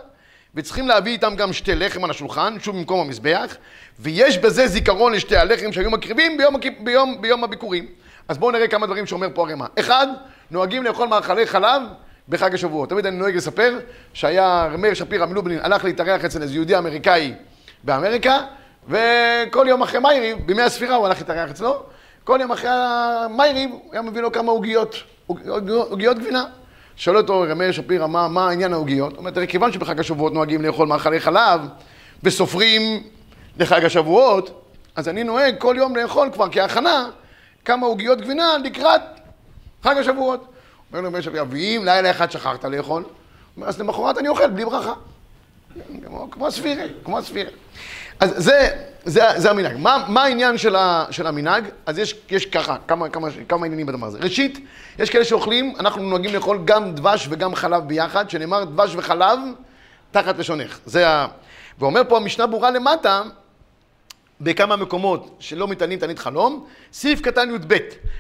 וצריכים 0.55 0.89
להביא 0.89 1.13
איתם 1.13 1.35
גם 1.37 1.53
שתי 1.53 1.75
לחם 1.75 2.05
על 2.05 2.11
השולחן, 2.11 2.57
שוב 2.61 2.77
במקום 2.77 3.01
המזבח, 3.01 3.57
ויש 3.99 4.39
בזה 4.39 4.67
זיכרון 4.67 5.13
לשתי 5.13 5.37
הלחם 5.37 5.73
שהיו 5.73 5.91
מקריבים 5.91 6.37
ביום, 6.37 6.55
ביום, 6.81 7.21
ביום 7.21 7.45
הביקורים. 7.45 7.87
אז 8.29 8.39
בואו 8.39 8.51
נראה 8.51 8.69
כמה 8.69 8.87
דברים 8.87 9.07
שאומר 9.07 9.29
פה 9.35 9.49
הרמ"א. 9.49 9.67
אחד, 9.81 10.07
נוהגים 10.51 10.83
לאכול 10.83 11.09
מאכלי 11.09 11.47
חלב 11.47 11.83
בחג 12.29 12.55
השבועות. 12.55 12.89
תמיד 12.89 13.07
אני 13.07 13.17
נוהג 13.17 13.37
לספר 13.37 13.79
שהיה 14.13 14.69
מאיר 14.79 14.95
שפירא 14.95 15.27
מלובלין 15.27 15.59
הלך 15.63 15.85
להתארח 15.85 16.25
אצל 16.25 16.43
איזה 16.43 16.55
יהודי 16.55 16.79
אמריקאי 16.79 17.35
באמריקה, 17.85 18.39
וכל 18.89 19.67
יום 19.69 19.83
אחרי 19.83 20.01
מאיריב, 20.01 20.39
בימי 20.47 20.63
הספירה 20.63 20.97
הוא 20.97 21.07
הלך 21.07 21.19
להתארח 21.19 21.51
אצלו, 21.51 21.83
כל 22.25 22.39
יום 22.41 22.53
אחרי 22.53 22.71
המאיריב 22.73 23.71
הוא 23.71 23.93
היה 23.93 24.03
מביא 24.03 24.23
לו 24.23 24.33
כמה 24.33 24.53
עוגיות 24.53 24.95
עוגיות 25.91 26.19
גבינה. 26.19 26.45
שואל 27.01 27.17
אותו 27.17 27.45
רמי 27.49 27.73
שפירא, 27.73 28.07
מה, 28.07 28.29
מה 28.29 28.49
העניין 28.49 28.73
העוגיות? 28.73 29.13
הוא 29.13 29.19
אומר, 29.19 29.31
תראה, 29.31 29.47
כיוון 29.47 29.73
שבחג 29.73 30.01
השבועות 30.01 30.33
נוהגים 30.33 30.63
לאכול 30.63 30.89
מאכלי 30.89 31.21
חלב 31.21 31.61
וסופרים 32.23 33.03
לחג 33.59 33.85
השבועות, 33.85 34.63
אז 34.97 35.09
אני 35.09 35.25
נוהג 35.25 35.55
כל 35.59 35.75
יום 35.79 35.97
לאכול 35.97 36.31
כבר 36.33 36.47
כהכנה 36.53 37.11
כמה 37.65 37.87
עוגיות 37.87 38.21
גבינה 38.21 38.59
לקראת 38.65 39.01
חג 39.83 39.97
השבועות. 39.97 40.53
אומר 40.91 41.01
לו 41.01 41.09
רמי 41.09 41.23
שפירא, 41.23 41.45
ואם 41.51 41.83
לילה 41.85 42.11
אחד 42.11 42.31
שכחת 42.31 42.65
לאכול? 42.65 43.05
אומר, 43.57 43.69
אז 43.69 43.81
למחרת 43.81 44.19
אני 44.19 44.29
אוכל 44.29 44.51
בלי 44.51 44.65
ברכה. 44.65 44.93
כמו, 46.05 46.31
כמו 46.31 46.47
הספירה, 46.47 46.85
כמו 47.05 47.19
הספירה. 47.19 47.51
אז 48.21 48.35
זה, 48.37 48.85
זה, 49.05 49.23
זה 49.37 49.51
המנהג. 49.51 49.77
מה, 49.77 50.05
מה 50.09 50.23
העניין 50.23 50.59
של, 50.59 50.77
ה, 50.77 51.05
של 51.11 51.27
המנהג? 51.27 51.65
אז 51.87 51.99
יש, 51.99 52.15
יש 52.31 52.47
ככה, 52.47 52.77
כמה, 52.89 53.09
כמה, 53.09 53.29
כמה 53.49 53.67
עניינים 53.67 53.87
בדבר 53.87 54.07
הזה. 54.07 54.19
ראשית, 54.19 54.67
יש 54.99 55.11
כאלה 55.11 55.25
שאוכלים, 55.25 55.75
אנחנו 55.79 56.03
נוהגים 56.03 56.35
לאכול 56.35 56.59
גם 56.65 56.95
דבש 56.95 57.27
וגם 57.31 57.55
חלב 57.55 57.89
ביחד, 57.89 58.31
שנאמר 58.31 58.65
דבש 58.65 58.95
וחלב 58.97 59.39
תחת 60.11 60.39
לשונך. 60.39 60.79
זה 60.87 61.09
ה... 61.09 61.27
ואומר 61.79 62.03
פה 62.09 62.17
המשנה 62.17 62.47
ברורה 62.47 62.71
למטה, 62.71 63.23
בכמה 64.41 64.77
מקומות 64.77 65.37
שלא 65.39 65.69
מתענים 65.69 65.99
תענית 65.99 66.19
חלום, 66.19 66.67
סעיף 66.93 67.21
קטן 67.21 67.51
י"ב, 67.55 67.77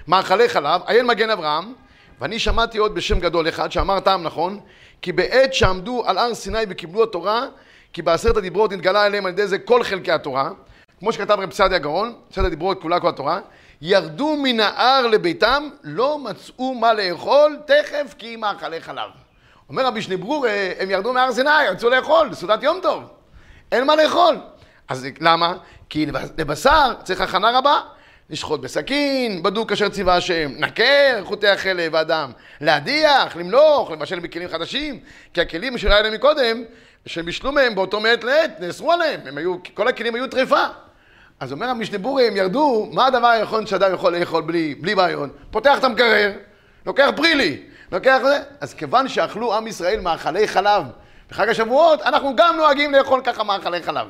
מאכלי 0.09 0.49
חלב, 0.49 0.81
עיין 0.87 1.07
מגן 1.07 1.31
אברהם, 1.31 1.73
ואני 2.21 2.39
שמעתי 2.39 2.79
עוד 2.79 2.95
בשם 2.95 3.21
גדול 3.21 3.49
אחד 3.49 3.73
שאמר 3.73 4.01
טעם 4.01 4.23
נכון, 4.23 4.61
כי 5.03 5.13
בעת 5.13 5.55
שעמדו 5.55 6.03
על 6.07 6.19
הר 6.19 6.35
סיני 6.35 6.59
וקיבלו 6.69 7.03
התורה, 7.03 7.47
כי 7.93 8.03
בעשרת 8.03 8.37
הדיברות 8.37 8.73
נתגלה 8.73 9.05
עליהם 9.05 9.27
על 9.27 9.33
ידי 9.33 9.47
זה 9.47 9.59
כל 9.59 9.83
חלקי 9.83 10.13
התורה, 10.13 10.51
כמו 11.01 11.13
שכתב 11.13 11.37
רב 11.41 11.53
סעדיה 11.53 11.79
גאון, 11.79 12.15
עשרת 12.31 12.45
הדיברות 12.45 12.83
כולה 12.83 13.01
כל 13.01 13.09
התורה, 13.09 13.41
ירדו 13.83 14.37
מן 14.37 14.61
ההר 14.61 15.07
לביתם, 15.07 15.69
לא 15.83 16.19
מצאו 16.19 16.75
מה 16.75 16.93
לאכול, 16.95 17.59
תכף 17.67 18.15
כי 18.19 18.37
מאכלי 18.37 18.81
חלב. 18.81 19.11
אומר 19.69 19.87
רבי 19.87 20.03
שני 20.03 20.17
ברור, 20.17 20.47
הם 20.79 20.91
ירדו 20.91 21.13
מהר 21.13 21.33
סיני, 21.33 21.65
יצאו 21.73 21.91
לאכול, 21.91 22.35
סעודת 22.35 22.63
יום 22.63 22.79
טוב. 22.83 23.03
אין 23.73 23.87
מה 23.87 23.97
לאכול. 23.97 24.37
אז 24.89 25.07
למה? 25.21 25.55
כי 25.89 26.07
לבשר 26.39 26.93
צריך 27.05 27.21
הכנה 27.21 27.59
רבה. 27.59 27.81
לשחוט 28.31 28.61
בסכין, 28.61 29.43
בדוק 29.43 29.73
אשר 29.73 29.89
ציווה 29.89 30.17
השם, 30.17 30.51
נקר 30.59 31.21
חוטי 31.25 31.49
החלב 31.49 31.95
והדם, 31.95 32.33
להדיח, 32.61 33.37
למלוך, 33.37 33.91
לבשל 33.91 34.19
בכלים 34.19 34.49
חדשים, 34.49 35.01
כי 35.35 35.41
הכלים 35.41 35.75
אשר 35.75 35.93
היה 35.93 36.03
להם 36.03 36.13
מקודם, 36.13 36.65
שהם 37.07 37.27
בישלו 37.27 37.53
מהם 37.53 37.75
באותו 37.75 38.01
מעת 38.01 38.25
לעת, 38.25 38.61
נאסרו 38.61 38.93
עליהם, 38.93 39.21
הם 39.27 39.39
היו, 39.39 39.57
כל 39.75 39.89
הכלים 39.89 40.15
היו 40.15 40.27
טריפה. 40.27 40.67
אז 41.41 41.53
אומר 41.53 41.67
המשנה 41.67 41.99
בורי, 41.99 42.27
הם 42.27 42.37
ירדו, 42.37 42.89
מה 42.93 43.07
הדבר 43.07 43.27
היכול 43.27 43.67
שאדם 43.67 43.95
יכול 43.95 44.17
לאכול 44.17 44.43
בלי, 44.43 44.75
בלי 44.75 44.95
בעיון? 44.95 45.31
פותח 45.51 45.79
את 45.79 45.85
המקרר, 45.85 46.33
לוקח 46.87 47.09
פרילי, 47.17 47.63
לוקח 47.93 48.19
זה. 48.23 48.39
אז 48.61 48.75
כיוון 48.75 49.09
שאכלו 49.09 49.57
עם 49.57 49.67
ישראל 49.67 50.01
מאכלי 50.01 50.49
חלב 50.49 50.83
בחג 51.31 51.49
השבועות, 51.49 52.03
אנחנו 52.03 52.37
גם 52.37 52.57
נוהגים 52.57 52.93
לאכול 52.93 53.21
ככה 53.25 53.45
מאכלי 53.45 53.83
חלב. 53.83 54.07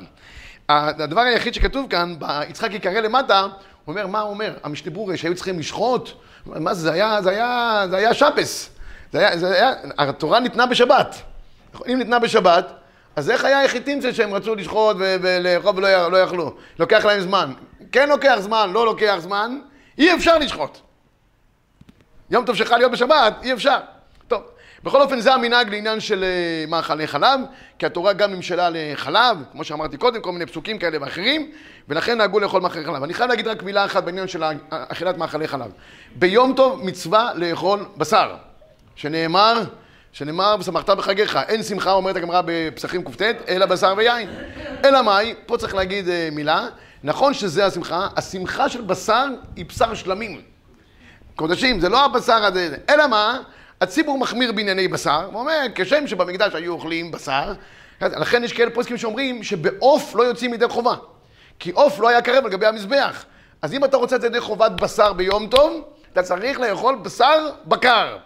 הדבר 0.69 1.21
היחיד 1.21 1.53
שכתוב 1.53 1.87
כאן, 1.89 2.15
ביצחק 2.19 2.73
יקרא 2.73 2.99
למטה, 2.99 3.41
הוא 3.41 3.49
אומר, 3.87 4.07
מה 4.07 4.19
הוא 4.19 4.29
אומר? 4.29 4.53
המשנה 4.63 4.91
בורי 4.93 5.17
שהיו 5.17 5.35
צריכים 5.35 5.59
לשחוט, 5.59 6.09
מה 6.45 6.73
זה, 6.73 6.81
זה 6.81 6.91
היה, 6.91 7.21
זה 7.21 7.29
היה, 7.29 7.83
זה 7.89 7.97
היה 7.97 8.13
שפס. 8.13 8.69
זה 9.13 9.19
היה, 9.19 9.37
זה 9.37 9.53
היה, 9.53 9.73
התורה 9.97 10.39
ניתנה 10.39 10.65
בשבת. 10.65 11.15
אם 11.87 11.97
ניתנה 11.97 12.19
בשבת, 12.19 12.71
אז 13.15 13.29
איך 13.29 13.45
היה 13.45 13.65
החיטים 13.65 14.01
זה 14.01 14.13
שהם 14.13 14.33
רצו 14.33 14.55
לשחוט 14.55 14.97
ולאכול 14.99 15.75
ולא 15.75 16.11
לא 16.11 16.17
יכלו? 16.17 16.55
לוקח 16.79 17.05
להם 17.05 17.21
זמן. 17.21 17.53
כן 17.91 18.09
לוקח 18.09 18.35
זמן, 18.39 18.69
לא 18.73 18.85
לוקח 18.85 19.15
זמן, 19.19 19.59
אי 19.97 20.15
אפשר 20.15 20.37
לשחוט. 20.37 20.77
יום 22.29 22.45
טוב 22.45 22.55
שחל 22.55 22.77
להיות 22.77 22.91
בשבת, 22.91 23.33
אי 23.43 23.53
אפשר. 23.53 23.77
טוב, 24.27 24.41
בכל 24.83 25.01
אופן 25.01 25.19
זה 25.19 25.33
המנהג 25.33 25.69
לעניין 25.69 25.99
של 25.99 26.25
מאכלי 26.67 27.07
חלב, 27.07 27.39
כי 27.79 27.85
התורה 27.85 28.13
גם 28.13 28.31
נמשלה 28.31 28.69
לחלב, 28.71 29.37
כמו 29.51 29.63
שאמרתי 29.63 29.97
קודם, 29.97 30.21
כל 30.21 30.31
מיני 30.31 30.45
פסוקים 30.45 30.79
כאלה 30.79 30.97
ואחרים, 31.01 31.51
ולכן 31.89 32.17
נהגו 32.17 32.39
לאכול 32.39 32.61
מאכלי 32.61 32.85
חלב. 32.85 33.03
אני 33.03 33.13
חייב 33.13 33.29
להגיד 33.29 33.47
רק 33.47 33.63
מילה 33.63 33.85
אחת 33.85 34.03
בעניין 34.03 34.27
של 34.27 34.43
אכילת 34.69 35.17
מאכלי 35.17 35.47
חלב. 35.47 35.71
ביום 36.15 36.53
טוב 36.55 36.85
מצווה 36.85 37.29
לאכול 37.35 37.85
בשר, 37.97 38.35
שנאמר, 38.95 39.63
שנאמר 40.13 40.55
ושמחת 40.59 40.89
בחגיך, 40.89 41.39
אין 41.47 41.63
שמחה, 41.63 41.91
אומרת 41.91 42.15
הגמרא 42.15 42.41
בפסחים 42.45 43.03
קט, 43.03 43.21
אלא 43.47 43.65
בשר 43.65 43.93
ויין. 43.97 44.29
אלא 44.85 45.01
מאי, 45.01 45.35
פה 45.45 45.57
צריך 45.57 45.75
להגיד 45.75 46.05
מילה, 46.31 46.67
נכון 47.03 47.33
שזה 47.33 47.65
השמחה, 47.65 48.07
השמחה 48.17 48.69
של 48.69 48.81
בשר 48.81 49.25
היא 49.55 49.65
בשר 49.65 49.93
שלמים. 49.93 50.41
קודשים, 51.35 51.79
זה 51.79 51.89
לא 51.89 52.05
הבשר 52.05 52.45
הזה, 52.45 52.75
אלא 52.89 53.07
מה? 53.07 53.39
הציבור 53.81 54.17
מחמיר 54.17 54.51
בענייני 54.51 54.87
בשר, 54.87 55.29
ואומר, 55.33 55.59
כשם 55.75 56.07
שבמקדש 56.07 56.55
היו 56.55 56.73
אוכלים 56.73 57.11
בשר, 57.11 57.53
לכן 58.01 58.43
יש 58.43 58.53
כאלה 58.53 58.71
פוסקים 58.71 58.97
שאומרים 58.97 59.43
שבעוף 59.43 60.15
לא 60.15 60.23
יוצאים 60.23 60.53
ידי 60.53 60.67
חובה. 60.67 60.95
כי 61.59 61.71
עוף 61.71 61.99
לא 61.99 62.09
היה 62.09 62.21
קרב 62.21 62.45
על 62.45 62.51
גבי 62.51 62.65
המזבח. 62.65 63.25
אז 63.61 63.73
אם 63.73 63.85
אתה 63.85 63.97
רוצה 63.97 64.15
את 64.15 64.23
ידי 64.23 64.39
חובת 64.39 64.71
בשר 64.71 65.13
ביום 65.13 65.47
טוב, 65.47 65.81
אתה 66.13 66.23
צריך 66.23 66.59
לאכול 66.59 66.95
בשר 66.95 67.49
בקר. 67.65 68.17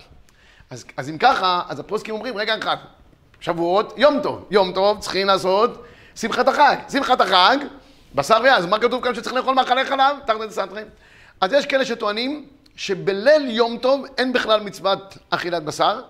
אז, 0.70 0.86
אז 0.98 1.10
אם 1.10 1.18
ככה, 1.18 1.62
אז 1.68 1.80
הפוסקים 1.80 2.14
אומרים, 2.14 2.38
רגע 2.38 2.58
אחד, 2.58 2.78
שבועות, 3.40 3.94
יום 3.98 4.20
טוב. 4.24 4.46
יום 4.52 4.72
טוב 4.72 5.00
צריכים 5.00 5.28
לעשות 5.28 5.84
שמחת 6.16 6.48
החג. 6.48 6.76
שמחת 6.92 7.22
החג, 7.22 7.58
בשר 8.16 8.38
ויין. 8.44 8.56
אז 8.56 8.66
מה 8.66 8.80
כתוב 8.80 9.04
כאן 9.04 9.16
שצריך 9.16 9.36
לאכול 9.36 9.56
מאכלי 9.56 9.86
חלב? 9.86 10.18
תחת 10.26 10.50
סתרים. 10.50 10.88
אז 11.42 11.54
יש 11.54 11.66
כאלה 11.66 11.86
שטוענים 11.86 12.46
שבליל 12.76 13.50
יום 13.50 13.78
טוב 13.78 14.06
אין 14.18 14.34
בכלל 14.34 14.60
מצוות 14.62 15.18
אכילת 15.30 15.64
בשר, 15.64 16.02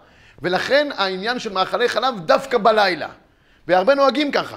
ולכן 0.42 0.88
העניין 0.98 1.40
של 1.40 1.54
מאכלי 1.54 1.90
חלב 1.90 2.20
דווקא 2.20 2.58
בלילה. 2.58 3.08
והרבה 3.68 3.96
נוהגים 3.96 4.32
ככה. 4.32 4.56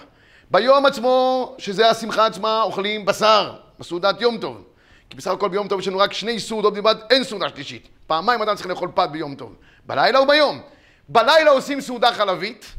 ביום 0.51 0.87
עצמו, 0.87 1.55
שזה 1.59 1.91
השמחה 1.91 2.27
עצמה, 2.27 2.63
אוכלים 2.63 3.05
בשר, 3.05 3.55
בסעודת 3.79 4.21
יום 4.21 4.39
טוב. 4.39 4.63
כי 5.11 5.17
בסך 5.17 5.31
הכל 5.31 5.49
ביום 5.49 5.69
טוב 5.69 5.81
יש 5.81 5.89
לנו 5.89 5.99
רק 5.99 6.13
שני 6.13 6.41
סעודות 6.41 6.75
בלבד, 6.75 6.95
אין 7.11 7.25
סעודה 7.25 7.49
שלישית. 7.49 7.89
פעמיים 8.07 8.43
אדם 8.43 8.55
צריך 8.57 8.67
לאכול 8.69 8.91
פת 8.95 9.09
ביום 9.13 9.35
טוב. 9.35 9.55
בלילה 9.87 10.21
וביום. 10.21 10.61
בלילה 11.09 11.51
עושים 11.51 11.81
סעודה 11.81 12.13
חלבית, 12.13 12.73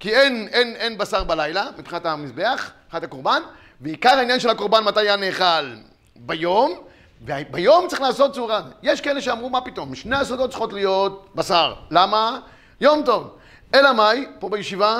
כי 0.00 0.14
אין, 0.14 0.48
אין, 0.52 0.76
אין 0.76 0.98
בשר 0.98 1.24
בלילה, 1.24 1.66
מבחינת 1.78 2.06
המזבח, 2.06 2.70
מבחינת 2.84 3.02
הקורבן, 3.02 3.42
ועיקר 3.80 4.10
העניין 4.18 4.40
של 4.40 4.50
הקורבן 4.50 4.84
מתי 4.84 5.00
היה 5.00 5.16
נאכל? 5.16 5.74
ביום, 6.16 6.80
וביום 7.22 7.88
צריך 7.88 8.00
לעשות 8.00 8.34
צורה. 8.34 8.62
יש 8.82 9.00
כאלה 9.00 9.20
שאמרו, 9.20 9.50
מה 9.50 9.60
פתאום, 9.60 9.94
שני 9.94 10.16
הסעודות 10.16 10.50
צריכות 10.50 10.72
להיות 10.72 11.28
בשר. 11.34 11.74
למה? 11.90 12.40
יום 12.80 13.02
טוב. 13.04 13.36
אלא 13.74 13.92
מאי, 13.92 14.26
פה 14.38 14.48
בישיבה, 14.48 14.98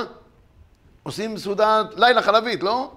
עושים 1.02 1.38
סעודת 1.38 1.86
לילה 1.96 2.22
חלבית, 2.22 2.62
לא? 2.62 2.95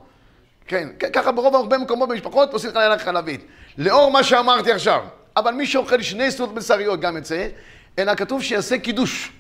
כן, 0.70 0.88
ככה 1.14 1.32
ברוב 1.32 1.56
הרבה 1.56 1.78
מקומות 1.78 2.10
במשפחות 2.10 2.54
עושים 2.54 2.72
לילה 2.76 3.00
חלבית. 3.00 3.46
לאור 3.78 4.12
מה 4.12 4.24
שאמרתי 4.24 4.72
עכשיו, 4.72 5.04
אבל 5.38 5.54
מי 5.54 5.66
שאוכל 5.66 6.02
שני 6.02 6.32
סעודות 6.32 6.56
בשריות 6.56 7.00
גם 7.00 7.18
יצא, 7.18 7.48
אלא 8.00 8.16
כתוב 8.16 8.44
שיעשה 8.44 8.78
קידוש. 8.78 9.32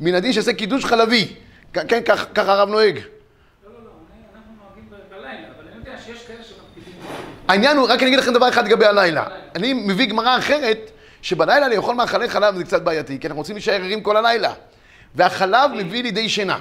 מן 0.00 0.14
הדין 0.14 0.32
שיעשה 0.32 0.52
קידוש 0.52 0.84
חלבי. 0.84 1.34
כן, 1.72 2.00
ככה 2.34 2.52
הרב 2.52 2.68
נוהג. 2.68 2.96
לא, 2.96 3.02
לא, 3.64 3.84
לא. 3.84 3.90
העניין 7.48 7.76
הוא, 7.76 7.88
רק 7.88 8.02
אני 8.02 8.08
אגיד 8.08 8.18
לכם 8.18 8.32
דבר 8.32 8.48
אחד 8.48 8.66
לגבי 8.66 8.86
הלילה. 8.86 9.26
אני 9.54 9.72
מביא 9.72 10.06
גמרא 10.06 10.38
אחרת, 10.38 10.90
שבלילה 11.22 11.68
לאכול 11.68 11.94
מאכלי 11.94 12.28
חלב 12.28 12.56
זה 12.56 12.64
קצת 12.64 12.82
בעייתי, 12.82 13.18
כי 13.20 13.26
אנחנו 13.26 13.40
רוצים 13.40 13.56
להישאר 13.56 13.74
ערים 13.74 14.02
כל 14.02 14.16
הלילה. 14.16 14.52
והחלב 15.14 15.70
מביא 15.74 16.02
לידי 16.02 16.28
שינה. 16.28 16.58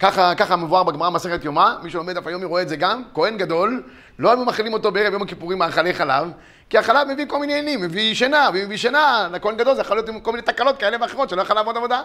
ככה, 0.00 0.34
ככה 0.34 0.56
מבואר 0.56 0.82
בגמרא 0.82 1.10
מסכת 1.10 1.44
יומא, 1.44 1.70
מי 1.82 1.90
שלומד 1.90 2.14
דף 2.14 2.26
היומי 2.26 2.44
רואה 2.44 2.62
את 2.62 2.68
זה 2.68 2.76
גם, 2.76 3.02
כהן 3.14 3.38
גדול, 3.38 3.82
לא 4.18 4.30
היו 4.30 4.44
מאכילים 4.44 4.72
אותו 4.72 4.92
בערב 4.92 5.12
יום 5.12 5.22
הכיפורים 5.22 5.58
מאכלי 5.58 5.94
חלב, 5.94 6.28
כי 6.70 6.78
החלב 6.78 7.08
מביא 7.08 7.26
כל 7.28 7.38
מיני 7.38 7.52
עניינים, 7.52 7.82
מביא 7.82 8.14
שינה, 8.14 8.48
ואם 8.54 8.64
מביא 8.64 8.76
שינה, 8.76 9.28
לכהן 9.32 9.56
גדול 9.56 9.74
זה 9.74 9.80
יכול 9.80 9.96
להיות 9.96 10.08
עם 10.08 10.20
כל 10.20 10.32
מיני 10.32 10.42
תקלות 10.42 10.78
כאלה 10.78 10.96
ואחרות 11.00 11.30
שלא 11.30 11.42
יכול 11.42 11.56
לעבוד 11.56 11.76
עבודה. 11.76 12.02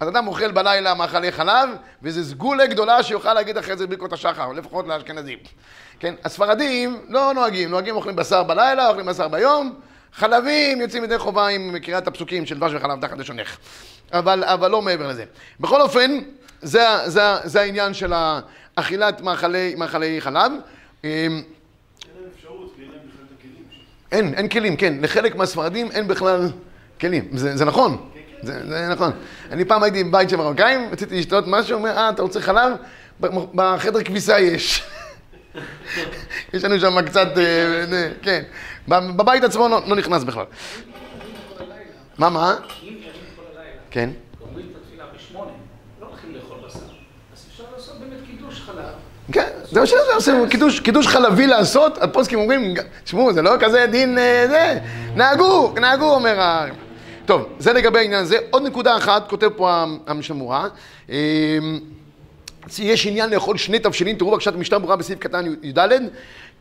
אז 0.00 0.08
אדם 0.08 0.26
אוכל 0.26 0.52
בלילה 0.52 0.94
מאכלי 0.94 1.32
חלב, 1.32 1.68
וזה 2.02 2.24
סגולה 2.24 2.66
גדולה 2.66 3.02
שיוכל 3.02 3.34
להגיד 3.34 3.58
אחרי 3.58 3.76
זה 3.76 3.86
ברכות 3.86 4.12
השחר, 4.12 4.52
לפחות 4.52 4.86
לאשכנזים. 4.86 5.38
כן, 6.00 6.14
הספרדים 6.24 7.00
לא 7.08 7.32
נוהגים, 7.34 7.70
נוהגים 7.70 7.96
אוכלים 7.96 8.16
בשר 8.16 8.42
בלילה, 8.42 8.88
אוכלים 8.88 9.06
בשר 9.06 9.28
ביום, 9.28 9.74
חלבים 10.14 10.80
יוצאים 10.80 11.04
ידי 11.04 11.18
חובה 11.18 11.46
עם 11.48 11.78
קריאת 11.78 12.06
הפסוקים 12.06 12.46
של 12.46 12.58
דבש 12.58 12.72
וחלב 12.74 13.00
תחת 13.00 13.18
לשונך. 13.18 13.56
אבל, 14.12 14.44
אבל 14.44 14.70
לא 14.70 14.82
מעבר 14.82 15.08
לזה. 15.08 15.24
בכל 15.60 15.80
אופן, 15.80 16.18
זה, 16.62 16.80
זה, 17.06 17.20
זה 17.44 17.60
העניין 17.60 17.94
של 17.94 18.12
אכילת 18.74 19.20
מאכלי, 19.20 19.74
מאכלי 19.76 20.20
חלב. 20.20 20.52
אמ, 21.04 21.42
אין, 24.12 24.34
אין 24.34 24.48
כלים, 24.48 24.76
כן. 24.76 24.94
לחלק 25.00 25.34
מהספרדים 25.34 25.90
אין 25.90 26.08
בכלל 26.08 26.50
כלים. 27.00 27.28
זה, 27.32 27.56
זה 27.56 27.64
נכון. 27.64 28.08
זה, 28.42 28.66
זה 28.68 28.88
נכון. 28.88 29.12
אני 29.50 29.64
פעם 29.64 29.82
הייתי 29.82 30.04
בבית 30.04 30.30
של 30.30 30.36
מרוקאים, 30.36 30.88
רציתי 30.92 31.18
לשתות 31.18 31.44
משהו, 31.46 31.74
אומר, 31.78 31.90
אה, 31.90 32.10
אתה 32.10 32.22
רוצה 32.22 32.40
חלב? 32.40 32.72
בחדר 33.54 34.02
כביסה 34.02 34.40
יש. 34.40 34.82
יש 36.54 36.64
לנו 36.64 36.80
שם 36.80 37.02
קצת, 37.02 37.28
אה, 37.36 37.86
זה, 37.86 38.12
כן. 38.22 38.42
בבית 38.88 39.44
עצמו 39.44 39.68
לא, 39.68 39.80
לא 39.86 39.96
נכנס 39.96 40.24
בכלל. 40.24 40.44
מה, 42.18 42.30
מה? 42.30 42.56
כן. 43.90 44.10
גומרים 44.38 44.66
את 44.70 44.76
התפילה 44.76 45.04
בשמונה, 45.16 45.50
לא 46.00 46.06
הולכים 46.06 46.34
לאכול 46.34 46.56
בשר. 46.66 46.78
אז 47.32 47.46
אפשר 47.50 47.64
לעשות 47.76 48.00
באמת 48.00 48.18
קידוש 48.26 48.60
חלב. 48.60 49.11
כן, 49.32 49.46
זה 49.70 49.80
מה 49.80 49.86
שזה 49.86 50.14
עושים, 50.14 50.48
קידוש, 50.82 51.06
חלבי 51.06 51.46
לעשות, 51.46 52.02
הפוסקים 52.02 52.38
אומרים, 52.38 52.74
תשמעו, 53.04 53.32
זה 53.32 53.42
לא 53.42 53.50
כזה 53.60 53.86
דין 53.86 54.18
אה, 54.18 54.44
זה, 54.48 54.78
נהגו, 55.14 55.74
נהגו, 55.80 56.14
אומר 56.14 56.40
ה... 56.40 56.66
טוב, 57.26 57.46
זה 57.58 57.72
לגבי 57.72 57.98
העניין 57.98 58.20
הזה. 58.20 58.36
עוד 58.50 58.62
נקודה 58.62 58.96
אחת, 58.96 59.28
כותב 59.28 59.48
פה 59.56 59.84
המשמורה. 60.06 60.68
אה, 61.10 61.16
יש 62.78 63.06
עניין 63.06 63.30
לאכול 63.30 63.58
שני 63.58 63.78
תבשילים, 63.78 64.16
תראו 64.16 64.30
בבקשה 64.30 64.50
את 64.50 64.54
המשנה 64.54 64.78
ברורה 64.78 64.96
בסעיף 64.96 65.18
קטן 65.18 65.46
י"ד. 65.62 65.88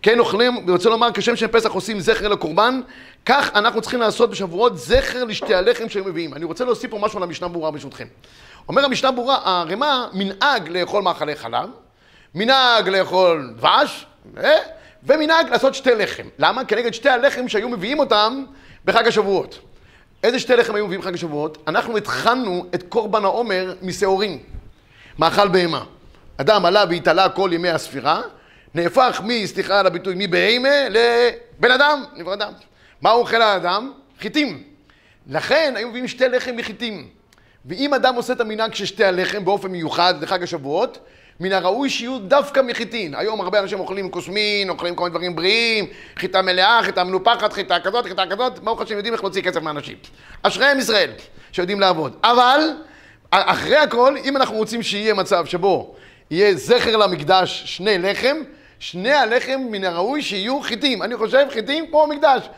כן 0.02 0.20
אוכלים, 0.20 0.58
אני 0.58 0.72
רוצה 0.72 0.90
לומר, 0.90 1.10
כשם 1.14 1.36
שפסח 1.36 1.72
עושים 1.72 2.00
זכר 2.00 2.28
לקורבן, 2.28 2.82
כך 3.26 3.52
אנחנו 3.56 3.82
צריכים 3.82 4.00
לעשות 4.00 4.30
בשבועות 4.30 4.78
זכר 4.78 5.24
לשתי 5.24 5.56
הלחם 5.56 5.90
שהם 5.90 6.06
מביאים. 6.06 6.34
אני 6.34 6.46
רוצה 6.46 6.66
להוסיף 6.66 6.92
פה 6.92 7.00
משהו 7.02 7.18
על 7.18 7.24
המשנה 7.24 7.48
ברורה 7.48 7.72
ברשותכם. 7.72 8.08
אומר 8.68 8.86
המשנה 8.86 9.12
ברורה, 9.12 9.40
הרמ"א 9.44 10.06
מנהג 10.14 10.70
לאכול 10.70 11.04
מאכלי 11.04 11.36
חלב, 11.36 11.70
מנהג 12.36 12.90
לאכול 12.90 13.54
דבש, 13.58 14.06
אה, 14.38 14.58
ומנהג 15.04 15.50
לעשות 15.50 15.76
שתי 15.76 15.96
לחם. 15.96 16.24
למה? 16.40 16.66
כנגד 16.66 16.94
שתי 16.94 17.10
הלחם 17.10 17.48
שהיו 17.48 17.70
מביאים 17.70 18.00
אותם 18.00 18.44
בחג 18.86 19.08
השבועות. 19.08 19.60
איזה 20.24 20.40
שתי 20.40 20.56
לחם 20.56 20.76
היו 20.76 20.86
מביאים 20.86 21.02
בחג 21.02 21.14
השבועות? 21.14 21.58
אנחנו 21.68 21.98
התחלנו 21.98 22.66
את 22.76 22.84
קורבן 22.90 23.24
העומר 23.24 23.74
משעורים, 23.82 24.40
מאכל 25.20 25.48
בהמה. 25.48 25.84
אדם 26.38 26.66
עלה 26.66 26.84
והתעלה 26.90 27.30
כל 27.30 27.50
ימי 27.54 27.70
הספירה, 27.70 28.22
נהפך 28.74 29.22
מ, 29.24 29.46
סליחה 29.46 29.80
על 29.80 29.88
הביטוי, 29.88 30.14
מבהמה 30.18 30.90
לבן 30.90 31.72
אדם, 31.72 32.04
נברא 32.16 32.34
אדם. 32.34 32.54
מה 33.02 33.12
אוכל 33.12 33.42
האדם? 33.42 33.92
חיטים. 34.20 34.64
לכן 35.28 35.74
היו 35.76 35.90
מביאים 35.90 36.08
שתי 36.08 36.30
לחם 36.30 36.56
מחיטים. 36.56 37.08
ואם 37.66 37.94
אדם 37.94 38.16
עושה 38.16 38.34
את 38.34 38.42
המנהג 38.42 38.74
של 38.74 38.86
שתי 38.86 39.04
הלחם 39.04 39.46
באופן 39.46 39.68
מיוחד 39.68 40.14
לחג 40.22 40.44
השבועות, 40.44 40.98
מן 41.42 41.54
הראוי 41.54 41.90
שיהיו 41.90 42.20
דווקא 42.20 42.60
מחיטין. 42.60 43.16
היום 43.16 43.42
הרבה 43.42 43.60
אנשים 43.60 43.80
אוכלים 43.80 44.10
קוסמין, 44.10 44.70
אוכלים 44.70 44.96
כל 44.96 45.04
מיני 45.04 45.14
דברים 45.14 45.36
בריאים, 45.36 45.86
חיטה 46.18 46.42
מלאה, 46.42 46.80
חיטה 46.84 47.04
מנופחת, 47.04 47.54
חיטה 47.54 47.80
כזאת, 47.80 48.06
חיטה 48.06 48.24
כזאת, 48.30 48.60
ברוך 48.60 48.82
השם 48.82 48.96
יודעים 48.96 49.14
איך 49.14 49.24
להוציא 49.24 49.42
כסף 49.42 49.62
מאנשים. 49.62 49.98
אשריהם 50.44 50.80
ישראל, 50.80 51.12
שיודעים 51.52 51.80
לעבוד. 51.80 52.16
אבל, 52.24 52.60
אחרי 53.32 53.78
הכל, 53.78 54.16
אם 54.26 54.38
אנחנו 54.38 54.56
רוצים 54.56 54.84
שיהיה 54.84 55.14
מצב 55.14 55.46
שבו 55.46 55.96
יהיה 56.32 56.56
זכר 56.56 56.98
למקדש 56.98 57.64
שני 57.66 57.98
לחם, 57.98 58.38
שני 58.80 59.14
הלחם 59.14 59.62
מן 59.72 59.84
הראוי 59.84 60.22
שיהיו 60.22 60.62
חיטים. 60.62 61.02
אני 61.04 61.18
חושב 61.18 61.48
חיטים 61.50 61.88
כמו 61.88 62.08
מקדש. 62.08 62.50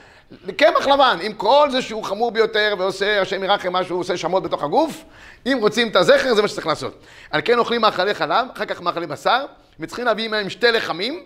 קמח 0.58 0.88
לבן, 0.88 1.18
עם 1.22 1.34
כל 1.34 1.68
זה 1.72 1.82
שהוא 1.82 2.04
חמור 2.04 2.32
ביותר 2.32 2.76
ועושה, 2.78 3.22
השם 3.22 3.44
ירחם 3.44 3.74
מה 3.74 3.84
שהוא 3.84 4.00
עושה 4.00 4.18
שמות 4.18 4.44
בתוך 4.44 4.64
הגוף, 4.64 5.04
אם 5.46 5.58
רוצים 5.62 5.88
את 5.88 5.96
הזכר 5.96 6.34
זה 6.34 6.42
מה 6.42 6.48
שצריך 6.48 6.68
לעשות. 6.68 7.00
על 7.32 7.42
כן 7.46 7.60
אוכלים 7.60 7.82
מאכלי 7.82 8.14
חלב, 8.14 8.48
אחר 8.56 8.66
כך 8.66 8.82
מאכלי 8.82 9.08
בשר, 9.08 9.46
וצריכים 9.80 10.06
להביא 10.06 10.28
מהם 10.28 10.50
שתי 10.50 10.72
לחמים, 10.72 11.24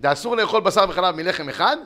ואסור 0.00 0.36
לאכול 0.36 0.60
בשר 0.60 0.84
וחלב 0.88 1.16
מלחם 1.16 1.48
אחד, 1.48 1.76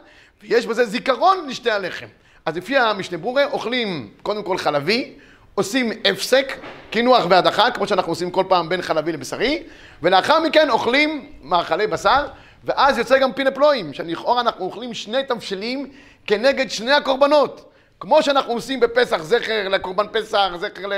ויש 0.42 0.66
בזה 0.66 0.85
זיכרון 0.85 1.48
לשתי 1.48 1.70
הלחם. 1.70 2.07
אז 2.46 2.57
לפי 2.57 2.77
המשנה 2.77 3.18
ברורה, 3.18 3.44
אוכלים 3.44 4.11
קודם 4.22 4.42
כל 4.42 4.59
חלבי, 4.59 5.12
עושים 5.55 5.92
הפסק, 6.05 6.59
קינוח 6.90 7.24
והדחה, 7.29 7.70
כמו 7.70 7.87
שאנחנו 7.87 8.12
עושים 8.12 8.31
כל 8.31 8.44
פעם 8.48 8.68
בין 8.68 8.83
חלבי 8.83 9.12
לבשרי, 9.12 9.62
ולאחר 10.03 10.40
מכן 10.40 10.70
אוכלים 10.70 11.33
מאכלי 11.42 11.87
בשר, 11.87 12.27
ואז 12.64 12.98
יוצא 12.98 13.18
גם 13.18 13.33
פינה 13.33 13.50
פלואים, 13.50 13.92
שלכאורה 13.92 14.40
אנחנו 14.40 14.64
אוכלים 14.64 14.94
שני 14.94 15.22
תבשילים 15.29 15.90
כנגד 16.26 16.70
שני 16.70 16.92
הקורבנות. 16.92 17.70
כמו 18.00 18.22
שאנחנו 18.22 18.52
עושים 18.52 18.80
בפסח 18.80 19.22
זכר 19.22 19.68
לקורבן 19.68 20.06
פסח, 20.12 20.48
זכר 20.56 20.88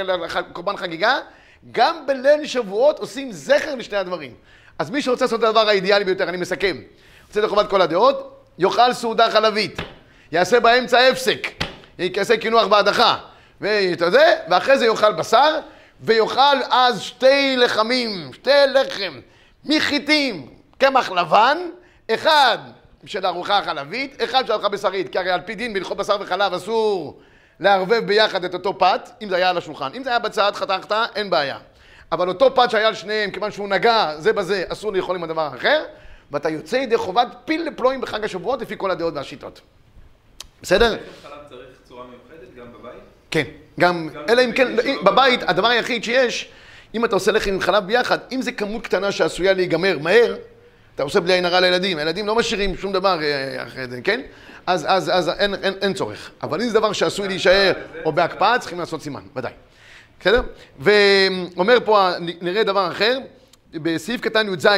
לקורבן 0.41 0.77
חגיגה, 0.77 1.19
גם 1.73 2.07
בליל 2.07 2.47
שבועות 2.47 2.99
עושים 2.99 3.33
זכר 3.33 3.75
לשני 3.75 3.97
הדברים. 3.97 4.35
אז 4.79 4.91
מי 4.91 5.03
שרוצה 5.03 5.25
לעשות 5.25 5.41
את 5.41 5.45
הדבר 5.45 5.69
האידיאלי 5.69 6.05
ביותר, 6.05 6.29
אני 6.29 6.37
מסכם, 6.37 6.77
רוצה 7.29 7.41
לחובת 7.41 7.71
כל 7.71 7.81
הדעות, 7.81 8.45
יאכל 8.59 8.93
סעודה 8.93 9.31
חלבית, 9.31 9.79
יעשה 10.33 10.61
באמצע 10.61 10.99
הפסק, 10.99 11.49
יעשה 11.99 12.37
קינוח 12.37 12.67
בהדחה, 12.67 13.17
זה, 14.11 14.35
ואחרי 14.49 14.79
זה 14.79 14.87
יאכל 14.87 15.13
בשר, 15.13 15.61
ויאכל 16.01 16.57
אז 16.71 17.01
שתי 17.01 17.57
לחמים, 17.57 18.31
שתי 18.33 18.51
לחם, 18.75 19.21
מחיטים, 19.65 20.49
קמח 20.79 21.11
לבן, 21.11 21.59
אחד 22.11 22.59
של 23.07 23.27
ארוחה 23.27 23.63
חלבית, 23.65 24.23
אחד 24.23 24.47
של 24.47 24.53
ארוחה 24.53 24.69
בשרית, 24.69 25.13
כי 25.13 25.19
הרי 25.19 25.31
על 25.31 25.41
פי 25.41 25.55
דין 25.55 25.73
בהלכות 25.73 25.97
בשר 25.97 26.17
וחלב 26.21 26.55
אסור 26.55 27.21
לערבב 27.61 28.07
ביחד 28.07 28.45
את 28.45 28.55
אותו 28.55 28.79
פת, 28.79 29.11
אם 29.23 29.29
זה 29.29 29.37
היה 29.37 29.51
על 29.51 29.59
השולחן. 29.59 29.91
אם 29.95 30.05
זה 30.05 30.11
היה 30.11 30.19
בצד, 30.19 30.53
חתכת, 30.55 30.93
אין 31.15 31.31
בעיה. 31.31 31.59
אבל 32.13 32.29
אותו 32.29 32.55
פת 32.55 32.71
שהיה 32.71 32.89
על 32.89 32.95
שניהם, 32.95 33.31
כיוון 33.31 33.51
שהוא 33.51 33.69
נגע 33.69 34.15
זה 34.19 34.33
בזה, 34.33 34.65
אסור 34.69 34.93
לאכול 34.93 35.17
עם 35.17 35.25
הדבר 35.25 35.43
האחר, 35.43 35.83
ואתה 36.31 36.49
יוצא 36.49 36.77
ידי 36.77 36.97
חובת 36.97 37.29
פיל 37.45 37.63
לפלואים 37.63 38.01
בחג 38.01 38.25
השבועות 38.25 38.63
לפי 38.63 38.75
כל 38.79 38.91
הדעות 38.91 39.15
והשיטות. 39.15 39.61
בסדר? 40.63 40.97
כן, 43.31 43.45
גם, 43.81 44.09
אלא 44.29 44.45
אם 44.45 44.53
כן, 44.53 44.77
בבית, 45.05 45.41
הדבר 45.43 45.69
היחיד 45.69 46.05
שיש, 46.05 46.49
אם 46.95 47.05
אתה 47.05 47.17
עושה 47.17 47.33
לחם 47.33 47.51
עם 47.51 47.61
חלב 47.61 47.87
ביחד, 47.87 48.19
אם 48.33 48.43
זה 48.43 48.53
כמות 48.53 48.85
קטנה 48.85 49.13
שעשויה 49.13 49.53
להיגמר 49.53 49.99
מהר, 49.99 50.37
אתה 50.97 51.03
עושה 51.03 51.21
בלי 51.21 51.33
עין 51.33 51.45
הרע 51.45 51.61
לילדים, 51.61 51.99
הילדים 51.99 52.27
לא 52.27 52.35
משאירים 52.35 52.77
שום 52.77 52.93
דבר 52.93 53.23
אה, 53.23 53.63
אחרי 53.63 53.89
זה, 53.89 54.01
כן? 54.05 54.21
אז, 54.67 54.87
אז, 54.89 55.11
אז 55.15 55.29
אין, 55.29 55.55
אין, 55.55 55.75
אין 55.83 55.95
צורך. 55.95 56.31
אבל 56.43 56.63
אם 56.63 56.69
זה 56.69 56.75
דבר 56.75 56.93
שעשוי 56.93 57.29
להישאר 57.29 57.73
או 58.05 58.13
בהקפאה, 58.13 58.59
צריכים 58.59 58.79
לעשות 58.79 59.03
סימן, 59.03 59.21
ודאי. 59.37 59.53
בסדר? 60.21 60.41
ואומר 60.79 61.79
פה, 61.85 62.11
נראה 62.41 62.65
דבר 62.65 62.91
אחר, 62.91 63.19
בסעיף 63.75 64.21
קטן 64.21 64.47
י"ז 64.55 64.69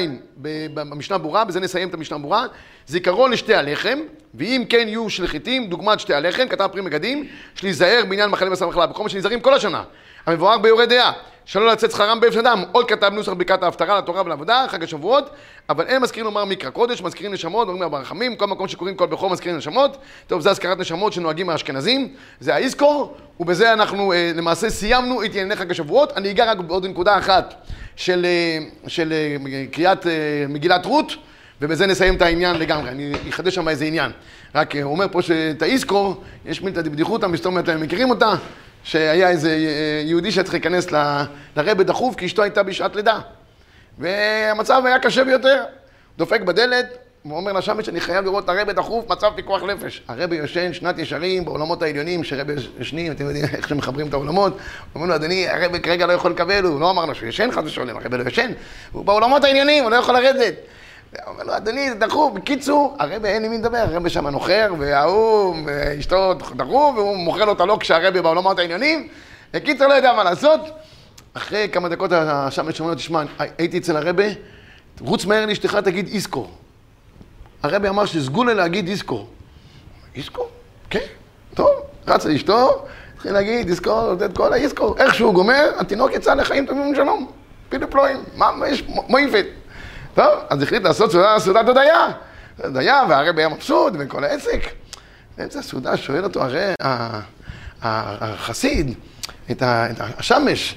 במשנה 0.75 1.19
ברורה, 1.19 1.45
בזה 1.45 1.61
נסיים 1.61 1.89
את 1.89 1.95
המשנה 1.95 2.19
ברורה, 2.19 2.47
זיכרון 2.87 3.31
לשתי 3.31 3.55
הלחם, 3.55 3.99
ואם 4.35 4.65
כן 4.69 4.89
יהיו 4.89 5.11
שליחיתים, 5.11 5.67
דוגמת 5.67 6.01
שתי 6.01 6.15
הלחם, 6.15 6.49
כתב 6.49 6.69
פרי 6.73 6.81
מגדים, 6.81 7.29
יש 7.57 7.63
להיזהר 7.63 8.03
בעניין 8.09 8.31
מחנה 8.31 8.51
בשר 8.51 8.69
מחלה, 8.69 8.87
בכל 8.87 9.03
מה 9.03 9.09
שנזהרים 9.09 9.41
כל 9.41 9.55
השנה. 9.55 9.83
המבואר 10.27 10.59
ביורה 10.59 10.87
דעה, 10.87 11.13
שלא 11.49 11.73
לצאת 11.73 11.91
שכרם 11.91 12.21
באפס 12.21 12.37
אדם, 12.37 12.63
עוד 12.73 12.89
כתב 12.89 13.13
נוסח 13.15 13.33
ברכת 13.33 13.63
ההפטרה 13.63 13.99
לתורה 13.99 14.23
ולעבודה, 14.23 14.67
חג 14.69 14.83
השבועות, 14.83 15.31
אבל 15.69 15.87
אין 15.87 16.03
מזכירים 16.03 16.25
לומר 16.25 16.45
מקרא 16.45 16.71
קודש, 16.71 17.03
מזכירים 17.03 17.33
נשמות, 17.33 17.69
אומרים 17.69 17.91
ברחמים, 17.91 18.37
כל 18.37 18.47
מקום 18.47 18.69
שקוראים 18.69 18.97
כל 18.97 19.07
בכור 19.07 19.31
מזכירים 19.31 19.59
נשמות, 19.59 19.97
טוב, 20.27 20.41
זה 20.41 20.51
הזכרת 20.51 20.79
נשמות 20.79 21.13
שנוהגים 21.13 21.51
האשכנזים, 21.51 22.09
זה 22.41 22.55
האיסקור, 22.55 23.17
ובזה 23.41 23.73
אנחנו 23.73 24.13
אה, 24.13 24.33
למעשה 24.35 24.71
סיימנו 24.71 25.25
את 25.25 25.31
ענייני 25.31 25.57
חג 25.57 25.71
השבועות, 25.71 26.13
אני 26.17 26.31
אגע 26.31 26.51
רק 26.51 26.59
בעוד 26.59 26.87
נקודה 26.87 27.19
אחת 27.19 27.55
של, 27.97 28.27
אה, 28.27 28.59
של 28.89 29.13
אה, 29.13 29.65
קריאת 29.73 30.07
אה, 30.07 30.13
מגילת 30.49 30.87
רות, 30.87 31.13
ובזה 31.61 31.87
נסיים 31.87 32.15
את 32.15 32.23
העניין 32.23 32.57
לגמרי, 32.57 32.91
אני 32.91 33.13
אחדש 33.29 33.55
שם 33.55 33.69
איזה 33.69 33.85
עניין. 33.85 34.11
רק 34.55 34.77
הוא 34.77 34.93
אומר 34.93 35.07
פה 35.13 35.23
שאת 35.23 35.63
האיסקור, 35.63 36.23
יש 36.47 36.63
מילתא 36.63 36.81
דבדיחותא, 36.81 37.27
מסתום 37.27 37.59
אתם 37.59 37.81
מכירים 37.81 38.11
אותה, 38.11 38.35
שהיה 38.89 39.29
איזה 39.29 39.57
יהודי 40.05 40.33
שהיה 40.33 40.45
צריך 40.45 40.55
להיכנס 40.55 40.87
לרבה 41.57 41.85
דחוף, 41.85 42.15
כי 42.15 42.27
אשתו 42.27 42.43
הייתה 42.43 42.63
בשעת 42.63 42.97
לידה. 42.97 43.19
והמצב 43.99 44.83
היה 44.87 44.99
קשה 44.99 45.25
ביותר. 45.25 45.65
דופק 46.19 46.41
בדלת, 46.41 46.99
הוא 47.23 47.37
אומר 47.37 47.53
לשמש 47.53 47.87
שאני 47.87 48.01
חייב 48.01 48.25
לראות 48.25 48.45
את 48.45 48.49
הרבה 48.49 48.73
דחוף, 48.73 49.11
מצב 49.11 49.31
פיקוח 49.37 49.63
נפש. 49.63 50.03
הרבה 50.09 50.37
יושן, 50.37 50.73
שנת 50.73 50.99
ישרים, 50.99 51.45
בעולמות 51.45 51.83
העליונים, 51.83 52.25
שרבה 52.25 52.53
ישנים, 52.81 53.13
אתם 53.13 53.25
יודעים 53.25 53.45
איך 53.57 53.69
שמחברים 53.69 54.09
את 54.09 54.13
העולמות. 54.13 54.59
אומרים 54.95 55.11
לו, 55.11 55.17
אדוני, 55.17 55.49
הרבה 55.49 55.79
כרגע 55.79 56.07
לא 56.07 56.13
יכול 56.13 56.31
לקבל, 56.31 56.65
הוא 56.65 56.81
לא 56.81 56.91
אמר 56.91 57.07
לו 57.07 57.15
שהוא 57.15 57.29
ישן 57.29 57.51
חס 57.53 57.65
ושלום, 57.65 57.99
הרבה 58.03 58.17
לא 58.17 58.29
ישן. 58.29 58.53
הוא 58.93 59.05
בעולמות 59.05 59.45
העניינים, 59.45 59.85
הוא 59.85 59.91
לא 59.91 59.97
יכול 59.97 60.15
לרדת. 60.15 60.55
אומר 61.27 61.45
לו, 61.45 61.57
אדוני, 61.57 61.91
זה 61.91 61.95
דחוף. 61.95 62.33
בקיצור, 62.33 62.97
הרבה 62.99 63.29
אין 63.29 63.45
עם 63.45 63.51
מי 63.51 63.59
לדבר, 63.59 63.85
הרבה 63.93 64.09
שם 64.09 64.27
נוחר, 64.27 64.73
וההוא, 64.79 65.57
אשתו 65.99 66.35
דחוף, 66.35 66.97
והוא 66.97 67.17
מוכר 67.17 67.45
לו 67.45 67.53
את 67.53 67.61
הלוק 67.61 67.81
כשהרבה 67.81 68.23
בעולמות 68.23 68.59
העניינים. 68.59 69.09
בקיצור, 69.53 69.87
לא 69.87 69.95
יודע 69.95 70.13
מה 70.13 70.25
לעשות. 70.25 70.61
אחרי 71.35 71.69
כמה 71.73 71.89
דקות 71.89 72.11
השמש 72.13 72.81
אומר 72.81 72.91
לו, 72.91 72.97
תשמע, 72.97 73.23
הייתי 73.59 73.79
אצל 73.79 73.97
הרבה, 73.97 74.25
רוץ 75.01 75.25
מהר 75.25 75.47
לאשתך, 75.47 75.75
תגיד 75.75 76.07
איסקור. 76.07 76.51
הרבי 77.63 77.89
אמר 77.89 78.07
שסגולה 78.07 78.55
להגיד 78.55 78.89
איסקור. 78.89 79.29
איסקור? 80.15 80.49
כן, 80.91 81.07
טוב, 81.55 81.71
רץ 82.07 82.25
לאשתו, 82.25 82.85
התחיל 83.15 83.33
להגיד 83.33 83.69
איסקור, 83.69 84.13
לתת 84.13 84.37
כל 84.37 84.53
האיסקור. 84.53 84.97
איך 84.99 85.15
שהוא 85.15 85.35
גומר, 85.35 85.71
התינוק 85.79 86.13
יצא 86.13 86.35
לחיים 86.35 86.67
טובים 86.67 86.93
ושלום. 86.93 87.31
פילי 87.69 87.87
פלואים, 87.87 88.17
מה 88.37 88.69
יש 88.69 88.83
מויפת. 89.09 89.47
טוב, 90.19 90.35
אז 90.51 90.63
החליט 90.63 90.83
לעשות 90.83 91.13
סעודה, 91.13 91.39
סעודת 91.39 91.69
הודיה. 91.69 92.07
הודיה, 92.65 93.03
והרבי 93.09 93.43
היה 93.43 93.49
מבסוט, 93.49 93.93
וכל 93.99 94.25
העסק. 94.25 94.61
באמצע 95.37 95.59
הסעודה 95.59 95.97
שואל 95.97 96.25
אותו 96.25 96.43
הרי 96.43 96.75
החסיד, 97.83 98.95
את 99.51 99.63
השמש, 100.19 100.77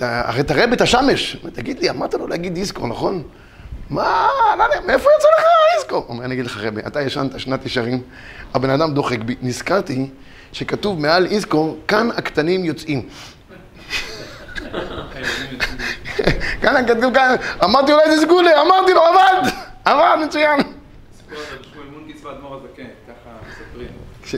הרי 0.00 0.40
את 0.40 0.50
הרבי 0.50 0.74
את 0.74 0.80
השמש. 0.80 1.36
תגיד 1.52 1.78
לי, 1.78 1.90
אמרת 1.90 2.14
לו 2.14 2.26
להגיד 2.26 2.54
דיסקו, 2.54 2.86
נכון? 2.86 3.22
מה, 3.90 4.28
לא 4.58 4.64
מאיפה 4.86 5.10
יצא 5.18 5.28
לך 5.38 5.46
איסקו? 5.76 5.96
הוא 5.96 6.04
אומר, 6.08 6.24
אני 6.24 6.34
אגיד 6.34 6.46
לך 6.46 6.58
רבי, 6.60 6.80
אתה 6.86 7.02
ישנת 7.02 7.40
שנת 7.40 7.66
ישרים, 7.66 8.02
הבן 8.54 8.70
אדם 8.70 8.94
דוחק 8.94 9.18
בי, 9.18 9.36
נזכרתי 9.42 10.10
שכתוב 10.52 11.00
מעל 11.00 11.26
איסקו, 11.26 11.76
כאן 11.88 12.08
הקטנים 12.16 12.64
יוצאים. 12.64 13.08
כאן 16.64 16.86
כתוב 16.86 17.14
כאן, 17.14 17.34
אמרתי 17.64 17.92
אולי 17.92 18.16
זה 18.16 18.22
סגולה, 18.22 18.62
אמרתי 18.62 18.94
לו, 18.94 19.00
עבד, 19.00 19.50
עבד, 19.84 20.16
מצוין. 20.24 20.60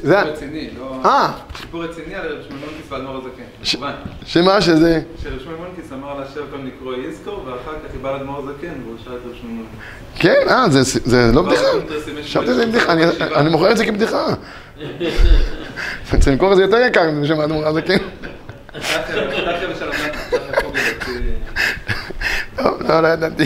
זה 0.03 0.21
רציני, 0.21 0.71
לא... 0.79 1.01
אה. 1.05 1.33
סיפור 1.57 1.85
רציני 1.85 2.15
על 2.15 2.29
רב 2.29 2.43
שמואל 2.43 2.61
מונקיס 2.61 2.93
ואדמו"ר 2.93 3.17
הזקן, 3.17 3.43
כמובן. 3.73 3.93
שמה 4.27 4.61
שזה? 4.61 5.01
שרב 5.23 5.39
שמואל 5.39 5.57
מונקיס 5.57 5.93
אמר 5.93 6.21
להשאיר 6.21 6.43
אותם 6.43 6.67
לקרוא 6.67 6.95
איזקור, 6.95 7.45
ואחר 7.47 7.73
כך 7.73 7.93
היא 7.93 8.01
באה 8.03 8.13
לאדמו"ר 8.13 8.39
הזקן, 8.39 8.73
והוא 8.85 8.97
שאל 9.05 9.13
את 9.13 9.19
רב 9.25 9.33
מונקיס. 9.45 9.79
כן, 10.15 10.49
אה, 10.49 10.65
זה 11.05 11.31
לא 11.35 11.43
בדיחה. 11.43 11.63
חשבתי 12.23 12.47
שזה 12.47 12.67
בדיחה, 12.67 12.93
אני 13.37 13.51
מוכר 13.51 13.71
את 13.71 13.77
זה 13.77 13.87
כבדיחה. 13.87 14.27
צריך 16.19 16.29
למכור 16.29 16.53
את 16.53 16.57
זה 16.57 16.63
יותר 16.63 16.77
יקר 16.77 17.03
בשם 17.23 17.41
האדמו"ר 17.41 17.67
הזקן. 17.67 17.97
טוב, 22.57 22.83
לא, 22.83 23.01
לא 23.03 23.09
ידעתי. 23.09 23.45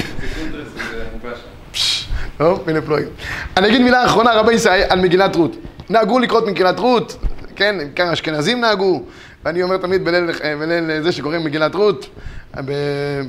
טוב, 2.38 2.68
הנה 2.68 2.81
פלואים. 2.81 3.09
אני 3.57 3.68
אגיד 3.68 3.81
מילה 3.81 4.05
אחרונה, 4.05 4.33
רבי 4.33 4.53
ישראל, 4.55 4.83
על 4.88 5.01
מגילת 5.01 5.37
רות. 5.37 5.57
נהגו 5.90 6.18
לקרות 6.18 6.46
מגילת 6.46 6.79
רות, 6.79 7.16
כן, 7.57 7.77
כמה 7.96 8.12
אשכנזים 8.12 8.61
נהגו, 8.61 9.03
ואני 9.44 9.62
אומר 9.62 9.77
תמיד 9.77 10.05
בליל, 10.05 10.31
בליל 10.61 11.03
זה 11.03 11.12
שקוראים 11.12 11.44
מגילת 11.44 11.75
רות, 11.75 12.09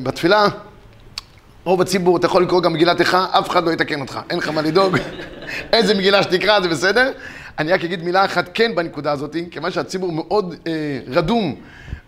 בתפילה, 0.04 0.48
רוב 1.64 1.82
הציבור, 1.82 2.18
אתה 2.18 2.26
יכול 2.26 2.44
לקרוא 2.44 2.62
גם 2.62 2.74
מגילת 2.74 3.00
איכה, 3.00 3.26
אף 3.32 3.50
אחד 3.50 3.64
לא 3.64 3.72
יתקן 3.72 4.02
אותך, 4.02 4.20
אין 4.30 4.38
לך 4.38 4.50
מה 4.50 4.62
לדאוג, 4.62 4.98
איזה 5.74 5.94
מגילה 5.94 6.24
שתקרא 6.24 6.60
זה 6.60 6.70
בסדר. 6.70 7.12
אני 7.60 7.72
רק 7.74 7.84
אגיד 7.84 8.04
מילה 8.04 8.26
אחת 8.26 8.50
כן 8.54 8.76
בנקודה 8.76 9.12
הזאת, 9.12 9.36
כיוון 9.52 9.72
שהציבור 9.72 10.12
מאוד 10.12 10.56
אה, 10.68 11.00
רדום 11.08 11.56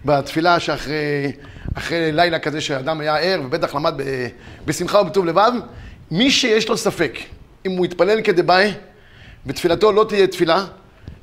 בתפילה 0.06 0.60
שאחרי 0.60 1.32
אחרי 1.78 2.12
לילה 2.12 2.40
כזה 2.40 2.62
שאדם 2.62 3.00
היה 3.00 3.18
ער 3.18 3.42
ובטח 3.46 3.76
למד 3.76 3.94
ב, 3.98 4.28
בשמחה 4.66 5.02
ובטוב 5.02 5.26
לבב, 5.26 5.52
מי 6.12 6.32
שיש 6.32 6.70
לו 6.70 6.78
ספק 6.78 7.18
אם 7.66 7.72
הוא 7.72 7.86
יתפלל 7.86 8.22
כדבעי, 8.22 8.72
ותפילתו 9.46 9.92
לא 9.92 10.06
תהיה 10.10 10.28
תפילה, 10.28 10.66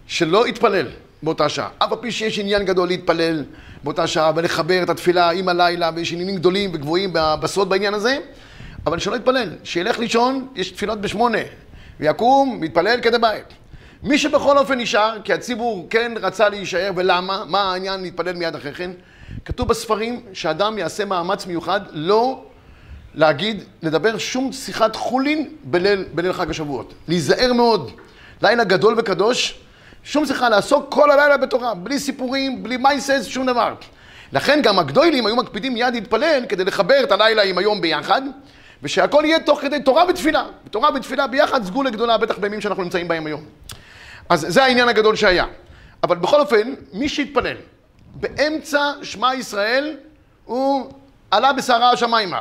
שלא 0.06 0.48
יתפלל 0.48 0.86
באותה 1.22 1.48
שעה. 1.48 1.68
אף 1.78 1.92
על 1.92 1.98
פי 2.00 2.12
שיש 2.12 2.38
עניין 2.38 2.64
גדול 2.64 2.88
להתפלל 2.88 3.44
באותה 3.84 4.06
שעה 4.06 4.32
ולחבר 4.36 4.82
את 4.82 4.90
התפילה 4.90 5.30
עם 5.30 5.48
הלילה, 5.48 5.90
ויש 5.94 6.12
עניינים 6.12 6.36
גדולים 6.36 6.70
וגבוהים 6.74 7.10
בסוד 7.12 7.68
בעניין 7.68 7.94
הזה, 7.94 8.18
אבל 8.86 8.98
שלא 8.98 9.16
יתפלל, 9.16 9.48
שילך 9.64 9.98
לישון, 9.98 10.48
יש 10.56 10.70
תפילות 10.70 11.00
בשמונה, 11.00 11.38
ויקום, 12.00 12.60
מתפלל 12.60 13.00
כדבעי. 13.00 13.40
מי 14.02 14.18
שבכל 14.18 14.58
אופן 14.58 14.78
נשאר, 14.78 15.16
כי 15.24 15.32
הציבור 15.32 15.86
כן 15.90 16.12
רצה 16.20 16.48
להישאר, 16.48 16.90
ולמה? 16.96 17.44
מה 17.48 17.72
העניין 17.72 18.02
להתפלל 18.02 18.32
מיד 18.32 18.54
אחרי 18.54 18.74
כן? 18.74 18.90
כתוב 19.44 19.68
בספרים 19.68 20.20
שאדם 20.32 20.78
יעשה 20.78 21.04
מאמץ 21.04 21.46
מיוחד 21.46 21.80
לא 21.92 22.44
להגיד, 23.14 23.64
לדבר 23.82 24.18
שום 24.18 24.52
שיחת 24.52 24.96
חולין 24.96 25.48
בליל, 25.64 26.04
בליל 26.14 26.32
חג 26.32 26.50
השבועות. 26.50 26.94
להיזהר 27.08 27.52
מאוד. 27.52 27.90
לילה 28.42 28.64
גדול 28.64 28.94
וקדוש, 28.98 29.58
שום 30.04 30.26
שיחה, 30.26 30.48
לעסוק 30.48 30.86
כל 30.88 31.10
הלילה 31.10 31.36
בתורה, 31.36 31.74
בלי 31.74 31.98
סיפורים, 31.98 32.62
בלי 32.62 32.76
מייסס, 32.76 33.26
שום 33.26 33.46
דבר. 33.46 33.74
לכן 34.32 34.60
גם 34.62 34.78
הגדולים 34.78 35.26
היו 35.26 35.36
מקפידים 35.36 35.74
מיד 35.74 35.94
להתפלל 35.94 36.44
כדי 36.48 36.64
לחבר 36.64 37.04
את 37.04 37.12
הלילה 37.12 37.42
עם 37.42 37.58
היום 37.58 37.80
ביחד, 37.80 38.22
ושהכל 38.82 39.22
יהיה 39.26 39.40
תוך 39.40 39.60
כדי 39.60 39.80
תורה 39.80 40.04
ותפילה. 40.08 40.44
תורה 40.70 40.90
ותפילה 40.94 41.26
ביחד 41.26 41.64
סגולה 41.64 41.90
גדולה, 41.90 42.18
בטח 42.18 42.38
בימים 42.38 42.60
שאנחנו 42.60 42.82
נמצאים 42.82 43.08
בהם 43.08 43.26
היום. 43.26 43.44
אז 44.28 44.46
זה 44.48 44.64
העניין 44.64 44.88
הגדול 44.88 45.16
שהיה. 45.16 45.44
אבל 46.02 46.16
בכל 46.16 46.40
אופן, 46.40 46.74
מי 46.92 47.08
שהתפלל 47.08 47.56
באמצע 48.14 48.92
שמע 49.02 49.34
ישראל, 49.34 49.96
הוא 50.44 50.92
עלה 51.30 51.52
בסערה 51.52 51.90
השמיימה. 51.90 52.40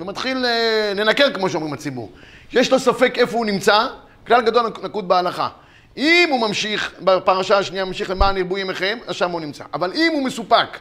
ומתחיל 0.00 0.46
אה, 0.46 0.92
לנקר, 0.96 1.32
כמו 1.34 1.50
שאומרים 1.50 1.72
הציבור. 1.72 2.12
יש 2.52 2.72
לו 2.72 2.78
ספק 2.78 3.18
איפה 3.18 3.36
הוא 3.36 3.46
נמצא, 3.46 3.86
כלל 4.26 4.42
גדול 4.42 4.66
נקוד 4.82 5.08
בהלכה. 5.08 5.48
אם 5.96 6.28
הוא 6.30 6.48
ממשיך, 6.48 6.92
בפרשה 7.00 7.58
השנייה 7.58 7.84
ממשיך 7.84 8.10
למען 8.10 8.36
ירבו 8.36 8.58
ימיכם, 8.58 8.98
אז 9.06 9.14
שם 9.14 9.30
הוא 9.30 9.40
נמצא. 9.40 9.64
אבל 9.74 9.92
אם 9.92 10.12
הוא 10.12 10.24
מסופק, 10.24 10.78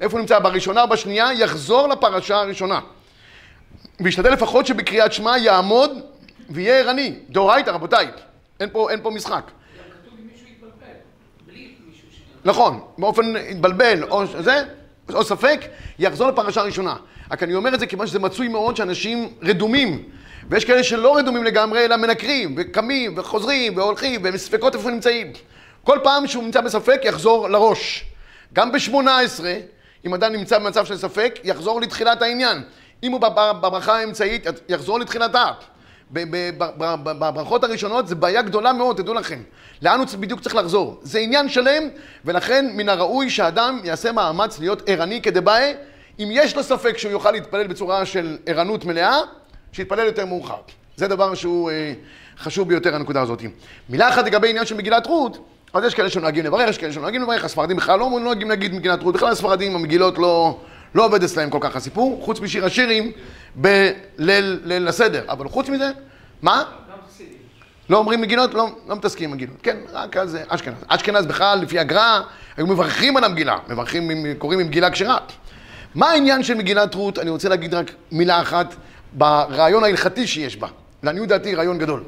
איפה 0.00 0.12
הוא 0.12 0.20
נמצא? 0.20 0.38
בראשונה 0.38 0.82
או 0.82 0.88
בשנייה, 0.88 1.32
יחזור 1.32 1.88
לפרשה 1.88 2.36
הראשונה. 2.36 2.80
וישתדל 4.00 4.32
לפחות 4.32 4.66
שבקריאת 4.66 5.12
שמע 5.12 5.38
יעמוד 5.38 5.90
ויהיה 6.50 6.78
ערני. 6.78 7.14
דאורייתא, 7.30 7.70
רבותיי. 7.70 8.08
אין 8.60 8.68
פה, 8.72 8.90
אין 8.90 9.00
פה 9.02 9.10
משחק. 9.10 9.50
נכון, 12.44 12.80
באופן 12.98 13.36
התבלבל, 13.36 14.04
או 14.04 14.26
זה, 14.26 14.64
או 15.14 15.24
ספק, 15.24 15.60
יחזור 15.98 16.28
לפרשה 16.28 16.60
הראשונה. 16.60 16.96
רק 17.30 17.42
אני 17.42 17.54
אומר 17.54 17.74
את 17.74 17.80
זה 17.80 17.86
כיוון 17.86 18.06
שזה 18.06 18.18
מצוי 18.18 18.48
מאוד 18.48 18.76
שאנשים 18.76 19.28
רדומים. 19.42 20.02
ויש 20.50 20.64
כאלה 20.64 20.84
שלא 20.84 21.16
רדומים 21.16 21.44
לגמרי, 21.44 21.84
אלא 21.84 21.96
מנקרים, 21.96 22.54
וקמים, 22.56 23.14
וחוזרים, 23.16 23.76
והולכים, 23.76 24.20
והם 24.24 24.36
ספקות 24.36 24.74
איפה 24.74 24.90
נמצאים. 24.90 25.32
כל 25.84 25.98
פעם 26.02 26.26
שהוא 26.26 26.44
נמצא 26.44 26.60
בספק, 26.60 27.00
יחזור 27.04 27.48
לראש. 27.48 28.04
גם 28.52 28.72
ב-18, 28.72 29.44
אם 30.06 30.14
אדם 30.14 30.32
נמצא 30.32 30.58
במצב 30.58 30.84
של 30.84 30.96
ספק, 30.96 31.38
יחזור 31.44 31.80
לתחילת 31.80 32.22
העניין. 32.22 32.62
אם 33.02 33.12
הוא 33.12 33.20
בברכה 33.20 33.98
האמצעית, 33.98 34.46
יחזור 34.68 34.98
לתחילתה. 34.98 35.44
בברכות 36.12 37.64
הראשונות 37.64 38.08
זה 38.08 38.14
בעיה 38.14 38.42
גדולה 38.42 38.72
מאוד, 38.72 38.96
תדעו 38.96 39.14
לכם. 39.14 39.42
לאן 39.82 39.98
הוא 39.98 40.06
בדיוק 40.20 40.40
צריך 40.40 40.54
לחזור? 40.54 41.00
זה 41.02 41.18
עניין 41.18 41.48
שלם, 41.48 41.82
ולכן 42.24 42.70
מן 42.74 42.88
הראוי 42.88 43.30
שהאדם 43.30 43.80
יעשה 43.84 44.12
מאמץ 44.12 44.58
להיות 44.58 44.82
ערני 44.86 45.22
כדבעי. 45.22 45.72
אם 46.18 46.28
יש 46.32 46.56
לו 46.56 46.62
ספק 46.62 46.98
שהוא 46.98 47.12
יוכל 47.12 47.30
להתפלל 47.30 47.66
בצורה 47.66 48.06
של 48.06 48.38
ערנות 48.46 48.84
מלאה, 48.84 49.18
שיתפלל 49.72 50.06
יותר 50.06 50.26
מאוחר. 50.26 50.56
זה 50.96 51.08
דבר 51.08 51.34
שהוא 51.34 51.70
אה, 51.70 51.92
חשוב 52.38 52.68
ביותר, 52.68 52.94
הנקודה 52.94 53.22
הזאת. 53.22 53.42
מילה 53.88 54.08
אחת 54.08 54.24
לגבי 54.26 54.50
עניין 54.50 54.66
של 54.66 54.76
מגילת 54.76 55.06
רות, 55.06 55.38
אז 55.72 55.84
יש 55.84 55.94
כאלה 55.94 56.10
שנוהגים 56.10 56.44
לברך, 56.44 56.68
יש 56.68 56.78
כאלה 56.78 56.92
שנוהגים 56.92 57.22
לברך, 57.22 57.44
הספרדים 57.44 57.76
בכלל 57.76 57.98
לא 57.98 58.10
נוהגים 58.20 58.48
להגיד 58.48 58.74
מגילת 58.74 59.02
רות, 59.02 59.14
בכלל 59.14 59.32
הספרדים, 59.32 59.74
המגילות 59.74 60.18
לא, 60.18 60.58
לא 60.94 61.04
עובד 61.06 61.22
אצלהם 61.22 61.50
כל 61.50 61.58
כך 61.60 61.76
הסיפור, 61.76 62.20
חוץ 62.24 62.40
משיר 62.40 62.64
השירים 62.64 63.12
בליל 63.54 64.60
ליל 64.64 64.88
הסדר. 64.88 65.24
אבל 65.28 65.48
חוץ 65.48 65.68
מזה, 65.68 65.90
מה? 66.42 66.64
לא 67.90 67.96
אומרים 67.96 68.20
מגילות? 68.20 68.54
לא, 68.54 68.68
לא 68.88 68.96
מתעסקים 68.96 69.30
עם 69.30 69.36
מגילות. 69.36 69.56
כן, 69.62 69.76
רק 69.92 70.16
אז 70.16 70.30
זה 70.30 70.42
אשכנז. 70.48 70.74
אשכנז 70.88 71.26
בכלל, 71.26 71.58
לפי 71.58 71.78
הגר"א, 71.78 72.20
היו 72.56 72.66
מברכים 72.66 73.16
על 73.16 73.24
המגילה. 73.24 73.58
מברכים, 73.68 74.10
קוראים 74.38 74.60
מגילה 74.60 74.90
כשרה. 74.90 75.18
מה 75.94 76.10
העניין 76.10 76.42
של 76.42 76.54
מגילת 76.54 76.94
רות? 76.94 77.18
אני 77.18 77.30
רוצה 77.30 77.48
להגיד 77.48 77.74
רק 77.74 77.90
מילה 78.12 78.40
אחת 78.40 78.74
ברעיון 79.12 79.84
ההלכתי 79.84 80.26
שיש 80.26 80.56
בה. 80.56 80.68
לעניות 81.02 81.28
דעתי, 81.28 81.54
רעיון 81.54 81.78
גדול. 81.78 82.04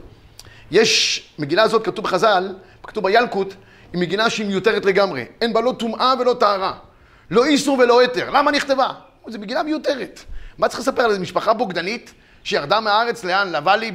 יש, 0.70 1.22
מגילה 1.38 1.62
הזאת 1.62 1.84
כתוב 1.84 2.04
בחז"ל, 2.04 2.54
כתוב 2.82 3.04
בילקוט, 3.04 3.54
היא 3.92 4.00
מגילה 4.00 4.30
שהיא 4.30 4.46
מיותרת 4.46 4.84
לגמרי. 4.84 5.24
אין 5.40 5.52
בה 5.52 5.60
לא 5.60 5.74
טומאה 5.78 6.14
ולא 6.20 6.36
טהרה. 6.40 6.72
לא 7.30 7.44
איסור 7.44 7.78
ולא 7.78 8.00
היתר. 8.00 8.30
למה 8.30 8.50
נכתבה? 8.50 8.88
זו 9.26 9.38
מגילה 9.38 9.62
מיותרת. 9.62 10.20
מה 10.58 10.68
צריך 10.68 10.80
לספר 10.80 11.02
על 11.02 11.10
איזו 11.10 11.20
משפחה 11.20 11.52
בוגדנית 11.52 12.14
שירדה 12.44 12.80
מהארץ 12.80 13.24
לאן? 13.24 13.52
לוואלי 13.52 13.92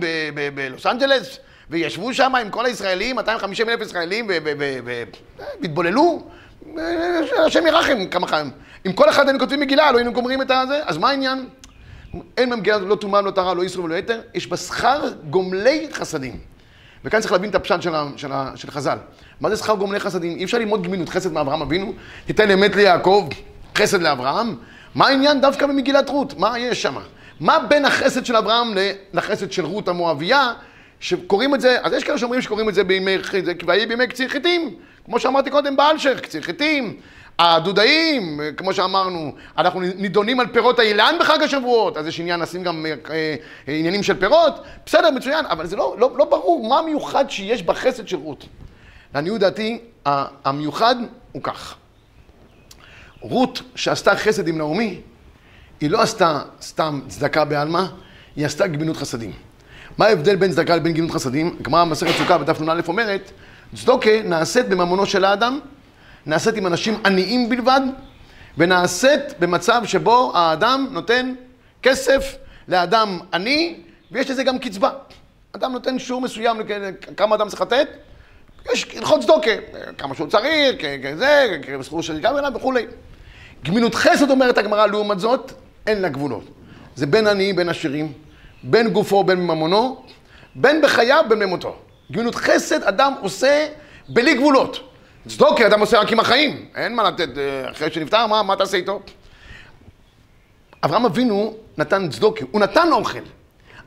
בלוס 0.54 0.86
אנג'לס? 0.86 1.38
וישבו 1.70 2.14
שם 2.14 2.36
עם 2.36 2.50
כל 2.50 2.66
הישראלים, 2.66 3.16
250 3.16 3.70
אלף 3.70 3.82
ישראלים, 3.82 4.30
והתבוללו? 5.62 6.28
השם 7.46 7.68
ירחם 7.68 8.06
כמה 8.06 8.28
חיים. 8.28 8.52
אם 8.86 8.94
כל 8.94 9.10
אחד 9.10 9.26
היינו 9.26 9.40
כותבים 9.40 9.60
מגילה, 9.60 9.92
לא 9.92 9.98
היינו 9.98 10.14
גומרים 10.14 10.42
את 10.42 10.52
הזה, 10.52 10.82
אז 10.86 10.98
מה 10.98 11.10
העניין? 11.10 11.50
אין 12.38 12.50
במגילה 12.50 12.78
לא 12.78 12.96
טומאה, 12.96 13.22
לא 13.22 13.32
טהרה, 13.32 13.54
לא 13.54 13.64
איסור 13.64 13.84
ולא 13.84 13.96
יתר, 13.96 14.22
יש 14.34 14.48
בה 14.48 14.58
שכר 14.58 15.02
גומלי 15.30 15.88
חסדים. 15.94 16.40
וכאן 17.06 17.20
צריך 17.20 17.32
להבין 17.32 17.50
את 17.50 17.56
הפשט 17.56 17.82
של, 17.82 17.92
של, 18.16 18.32
של 18.56 18.72
חז"ל. 18.72 18.98
מה 19.42 19.50
זה 19.50 19.58
שכר 19.58 19.76
גומלי 19.76 20.00
חסדים? 20.00 20.38
אי 20.38 20.44
אפשר 20.44 20.58
ללמוד 20.58 20.84
גמילות 20.84 21.10
חסד 21.10 21.32
מאברהם 21.32 21.62
אבינו, 21.62 21.94
תיתן 22.26 22.52
אמת 22.52 22.76
ליעקב, 22.76 23.28
חסד 23.78 24.02
לאברהם. 24.02 24.56
מה 24.96 25.08
העניין 25.08 25.42
דווקא 25.42 25.66
במגילת 25.68 26.10
רות? 26.10 26.38
מה 26.38 26.60
יש 26.60 26.82
שם? 26.82 26.96
מה 27.40 27.60
בין 27.60 27.86
החסד 27.86 28.26
של 28.26 28.36
אברהם 28.36 28.74
לחסד 29.14 29.52
של 29.52 29.66
רות 29.66 29.88
המואבייה, 29.88 30.54
שקוראים 31.00 31.56
את 31.56 31.62
זה, 31.62 31.78
אז 31.84 31.94
יש 31.94 32.04
כאלה 32.04 32.18
שאומרים 32.18 32.42
שקוראים 32.42 32.70
את 32.70 32.74
זה 32.74 32.84
בימי, 32.84 33.18
ויהי 33.68 33.86
בימי 33.86 34.08
קציר 34.08 34.30
חיטים, 34.30 34.76
כמו 35.06 35.20
שאמרתי 35.20 35.50
קודם 35.50 35.76
באלשך, 35.76 36.20
קציר 36.20 36.42
חיטים, 36.42 37.00
הדודאים, 37.40 38.40
כמו 38.58 38.74
שאמרנו, 38.74 39.34
אנחנו 39.58 39.80
נידונים 39.80 40.40
על 40.40 40.48
פירות 40.48 40.80
האילן 40.80 41.16
בחג 41.20 41.44
השבועות, 41.44 41.98
אז 41.98 42.08
יש 42.08 42.20
עניין 42.20 42.40
לשים 42.40 42.64
גם 42.64 42.86
אה, 42.86 42.94
אה, 43.10 43.36
עניינים 43.68 44.04
של 44.04 44.20
פירות, 44.20 44.54
בסדר, 44.86 45.12
מצוין, 45.12 45.46
אבל 45.46 45.68
זה 45.68 45.76
לא, 45.76 45.96
לא, 46.00 46.12
לא 46.18 46.26
ברור 46.26 46.68
מה 46.70 46.80
המיוחד 46.80 47.30
שיש 47.30 47.64
בחסד 47.64 48.08
של 48.08 48.18
רות. 48.18 48.46
לעניות 49.16 49.40
דעתי, 49.40 49.80
המיוחד 50.46 50.96
הוא 51.32 51.44
כך. 51.44 51.76
רות, 53.22 53.62
שעשתה 53.76 54.16
חסד 54.16 54.48
עם 54.48 54.58
נעמי, 54.58 55.02
היא 55.82 55.90
לא 55.90 56.02
עשתה 56.02 56.42
סתם 56.62 57.02
צדקה 57.08 57.46
בעלמא, 57.46 57.84
היא 58.36 58.46
עשתה 58.46 58.68
גמילות 58.68 58.98
חסדים. 58.98 59.32
מה 59.98 60.06
ההבדל 60.06 60.36
בין 60.36 60.52
צדקה 60.52 60.76
לבין 60.76 60.94
גמילות 60.94 61.12
חסדים? 61.12 61.56
הגמרא 61.60 61.84
במסכת 61.84 62.18
סוכה 62.18 62.38
בדף 62.38 62.62
נ"א 62.62 62.82
אומרת, 62.88 63.32
צדוקה 63.76 64.22
נעשית 64.24 64.70
בממונו 64.70 65.06
של 65.06 65.26
האדם, 65.26 65.60
נעשית 66.30 66.56
עם 66.56 66.68
אנשים 66.68 67.02
עניים 67.06 67.50
בלבד, 67.50 67.82
ונעשית 68.58 69.22
במצב 69.40 69.82
שבו 69.86 70.32
האדם 70.36 70.88
נותן 70.92 71.34
כסף 71.84 72.36
לאדם 72.68 73.20
עני, 73.34 73.76
ויש 74.12 74.30
לזה 74.30 74.44
גם 74.44 74.60
קצבה. 74.60 74.90
אדם 75.56 75.72
נותן 75.72 76.00
שיעור 76.00 76.22
מסוים 76.22 76.58
כמה 77.18 77.36
אדם 77.36 77.50
צריך 77.50 77.62
לתת, 77.62 77.88
יש 78.74 78.86
הלכות 78.96 79.22
צדוקה, 79.22 79.52
כמה 79.98 80.16
שהוא 80.16 80.28
צריך, 80.28 80.76
כזה, 81.04 81.58
כסכור 81.80 82.02
של 82.04 82.20
גם 82.20 82.38
אליו 82.38 82.52
וכולי. 82.56 82.86
גמילות 83.64 83.96
חסד 83.96 84.30
אומרת 84.30 84.58
הגמרא, 84.58 84.86
לעומת 84.86 85.20
זאת, 85.20 85.52
אין 85.88 86.02
לה 86.02 86.10
גבולות. 86.10 86.44
זה 86.96 87.06
בין 87.06 87.28
עניים, 87.28 87.56
בין 87.56 87.70
עשירים, 87.70 88.14
בין 88.64 88.90
גופו, 88.90 89.24
בין 89.24 89.48
ממונו, 89.48 90.04
בין 90.56 90.82
בחייו, 90.82 91.26
בין 91.30 91.40
במותו. 91.40 91.76
גמילות 92.12 92.36
חסד 92.36 92.84
אדם 92.84 93.14
עושה 93.22 93.68
בלי 94.10 94.34
גבולות. 94.34 94.89
צדוקה 95.28 95.68
אדם 95.68 95.80
עושה 95.80 96.00
רק 96.00 96.12
עם 96.12 96.20
החיים, 96.20 96.66
אין 96.76 96.96
מה 96.96 97.04
לתת, 97.04 97.38
אה, 97.38 97.72
אחרי 97.72 97.92
שנפטר, 97.92 98.28
מה, 98.28 98.44
מה 98.44 98.56
תעשה 98.56 98.78
איתו? 98.78 99.02
אברהם 100.86 101.06
אבינו 101.06 101.54
נתן 101.78 102.10
צדוקה, 102.10 102.46
הוא 102.52 102.62
נתן 102.62 102.88
אוכל, 102.92 103.20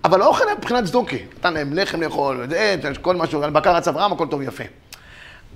אבל 0.05 0.23
האוכל 0.23 0.45
היה 0.47 0.57
מבחינת 0.57 0.85
צדוקה. 0.85 1.16
נתן 1.38 1.55
להם 1.55 1.73
לחם 1.73 2.03
לאכול, 2.03 2.47
זה, 2.51 2.77
כל 3.03 3.16
משהו, 3.16 3.40
בקר 3.40 3.77
רץ 3.77 3.88
אברהם, 3.88 4.12
הכל 4.12 4.27
טוב 4.27 4.40
ויפה. 4.40 4.64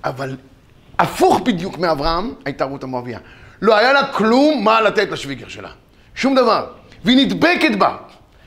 אבל 0.03 0.35
הפוך 0.99 1.39
בדיוק 1.39 1.77
מאברהם 1.77 2.33
הייתה 2.45 2.65
רות 2.65 2.83
המואביה. 2.83 3.19
לא 3.61 3.75
היה 3.77 3.93
לה 3.93 4.13
כלום 4.13 4.63
מה 4.63 4.81
לתת 4.81 5.09
לשוויגר 5.11 5.47
שלה. 5.47 5.69
שום 6.15 6.35
דבר. 6.35 6.67
והיא 7.03 7.25
נדבקת 7.25 7.75
בה. 7.77 7.97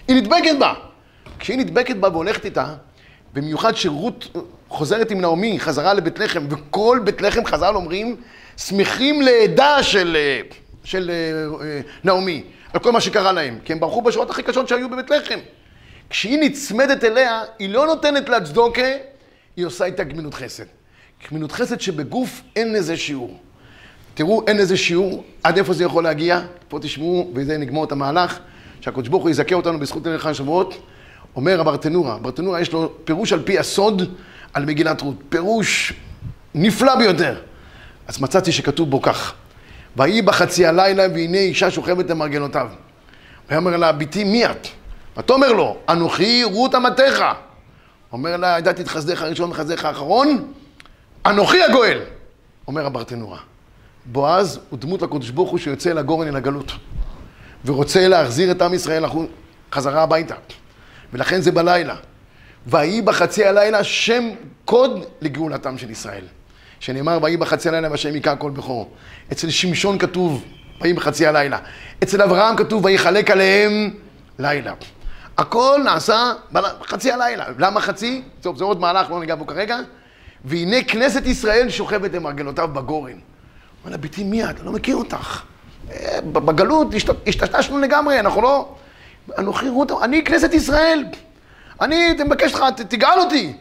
היא 0.09 0.16
נדבקת 0.16 0.59
בה. 0.59 0.75
כשהיא 1.38 1.59
נדבקת 1.59 1.97
בה 1.97 2.09
והולכת 2.09 2.45
איתה, 2.45 2.75
במיוחד 3.33 3.77
שרות 3.77 4.37
חוזרת 4.70 5.11
עם 5.11 5.20
נעמי 5.20 5.61
חזרה 5.61 5.94
לבית 5.94 6.18
לחם, 6.18 6.46
וכל 6.50 7.00
בית 7.04 7.22
לחם 7.22 7.44
חז"ל 7.44 7.74
אומרים, 7.74 8.16
שמחים 8.56 9.22
לעדה 9.22 9.83
של, 9.83 10.16
אה, 10.16 10.40
של 10.85 11.11
אה, 11.11 11.66
אה, 11.66 11.80
נעמי, 12.04 12.42
על 12.72 12.80
כל 12.80 12.92
מה 12.92 13.00
שקרה 13.00 13.33
להם, 13.33 13.59
כי 13.64 13.72
הם 13.72 13.80
ברחו 13.80 14.02
בשעות 14.02 14.30
הכי 14.30 14.42
קשות 14.42 14.68
שהיו 14.68 14.90
בבית 14.90 15.11
לחם. 15.11 15.38
כשהיא 16.11 16.38
נצמדת 16.38 17.04
אליה, 17.04 17.42
היא 17.59 17.68
לא 17.68 17.87
נותנת 17.87 18.28
לה 18.28 18.40
צדוקה, 18.40 18.83
היא 19.56 19.66
עושה 19.66 19.85
איתה 19.85 20.04
גמילות 20.04 20.35
חסד. 20.35 20.64
גמילות 21.30 21.52
חסד 21.52 21.80
שבגוף 21.80 22.42
אין 22.56 22.72
לזה 22.72 22.96
שיעור. 22.96 23.38
תראו, 24.14 24.42
אין 24.46 24.56
לזה 24.56 24.76
שיעור, 24.76 25.24
עד 25.42 25.59
איפה 25.59 25.72
זה 25.72 25.85
יכול 25.85 26.04
להגיע. 26.04 26.40
פה 26.68 26.78
תשמעו, 26.83 27.30
וזה 27.35 27.59
נגמור 27.59 27.85
את 27.85 27.92
המהלך, 27.92 28.38
שהקדוש 28.80 29.09
ברוך 29.09 29.22
הוא 29.22 29.30
יזכה 29.30 29.54
אותנו 29.54 29.78
בזכות 29.78 30.06
ליל 30.06 30.18
חג 30.18 30.33
שבועות. 30.33 30.74
אומר 31.37 31.61
הברטנורה, 31.61 32.19
ברטנורה 32.19 32.61
יש 32.61 32.73
לו 32.73 32.93
פירוש 33.05 33.33
על 33.33 33.43
פי 33.43 33.59
הסוד 33.59 34.03
על 34.53 34.64
מגילת 34.64 35.01
רות. 35.01 35.14
פירוש 35.29 35.93
נפלא 36.55 36.97
ביותר. 36.97 37.40
אז 38.09 38.21
מצאתי 38.21 38.53
שכתוב 38.53 38.90
בו 38.90 39.03
כך: 39.03 39.35
ויהי 39.97 40.23
בחצי 40.23 40.66
הלילה 40.66 41.03
והנה 41.14 41.38
אישה 41.38 41.71
שוכבת 41.71 42.11
למרגלותיו. 42.11 42.69
ויאמר 43.51 43.77
לה, 43.77 43.93
בתי 43.93 44.25
מי 44.25 44.47
את? 44.47 44.66
ותאמר 45.16 45.53
לו, 45.53 45.77
אנוכי 45.88 46.45
רות 46.45 46.75
אמתך. 46.75 47.25
אומר 48.12 48.37
לה, 48.37 48.57
ידעתי 48.59 48.83
את 48.83 48.88
חסדיך 48.88 49.23
הראשון 49.23 49.51
וחסדיך 49.51 49.85
האחרון, 49.85 50.53
אנוכי 51.27 51.62
הגואל. 51.62 52.01
אומר 52.66 52.87
הברטנורה. 52.87 53.38
בועז 54.07 54.61
הוא 54.71 54.79
דמות 54.79 55.03
לקדוש 55.03 55.31
ברוך 55.31 55.51
הוא 55.51 55.59
שיוצא 55.59 55.90
אל 55.90 55.99
הגורן 55.99 56.29
אל 56.29 56.37
הגלות. 56.37 56.73
ורוצה 57.64 58.09
להחזיר 58.09 58.51
את 58.51 58.62
עם 58.62 58.75
ישראל 58.75 59.05
חזרה 59.73 60.03
הביתה. 60.03 60.35
ולכן 61.12 61.40
זה 61.40 61.53
בלילה. 61.53 61.96
ויהי 62.66 63.03
בחצי 63.03 63.44
הלילה 63.44 63.85
שם 63.85 64.29
קוד 64.64 65.05
לגאולתם 65.20 65.79
של 65.79 65.90
ישראל. 65.90 66.25
שנאמר, 66.81 67.18
ויהי 67.23 67.37
בחצי 67.37 67.68
הלילה 67.68 67.90
והשם 67.90 68.16
יכה 68.16 68.37
כל 68.37 68.51
בכור. 68.51 68.90
אצל 69.33 69.51
שמשון 69.51 69.99
כתוב, 69.99 70.44
ויהי 70.81 70.92
בחצי 70.92 71.27
הלילה. 71.27 71.59
אצל 72.03 72.23
אברהם 72.23 72.57
כתוב, 72.57 72.85
ויחלק 72.85 73.31
עליהם 73.31 73.90
לילה. 74.38 74.73
הכל 75.38 75.81
נעשה 75.85 76.33
בחצי 76.53 77.12
הלילה. 77.12 77.44
למה 77.59 77.81
חצי? 77.81 78.23
טוב, 78.40 78.57
זה 78.57 78.64
עוד 78.64 78.81
מהלך, 78.81 79.11
לא 79.11 79.20
ניגע 79.20 79.35
בו 79.35 79.46
כרגע. 79.46 79.79
והנה 80.44 80.85
כנסת 80.85 81.27
ישראל 81.27 81.70
שוכבת 81.70 82.12
למרגלותיו 82.14 82.68
בגורן. 82.68 83.12
אומר 83.12 83.92
לה, 83.92 83.96
ביתי 83.96 84.25
מי 84.25 84.44
את? 84.44 84.57
אני 84.57 84.66
לא 84.66 84.73
מכיר 84.73 84.96
אותך. 84.96 85.42
אה, 85.90 86.18
בגלות 86.33 86.88
השתשנו 87.27 87.79
לגמרי, 87.79 88.20
אנחנו 88.20 88.42
לא... 88.42 88.75
אנוכי 89.38 89.69
רות, 89.69 89.90
אני 90.03 90.25
כנסת 90.25 90.55
ישראל. 90.55 91.05
אני 91.81 92.12
מבקש 92.27 92.53
לך, 92.53 92.64
תגאל 92.88 93.19
אותי. 93.19 93.53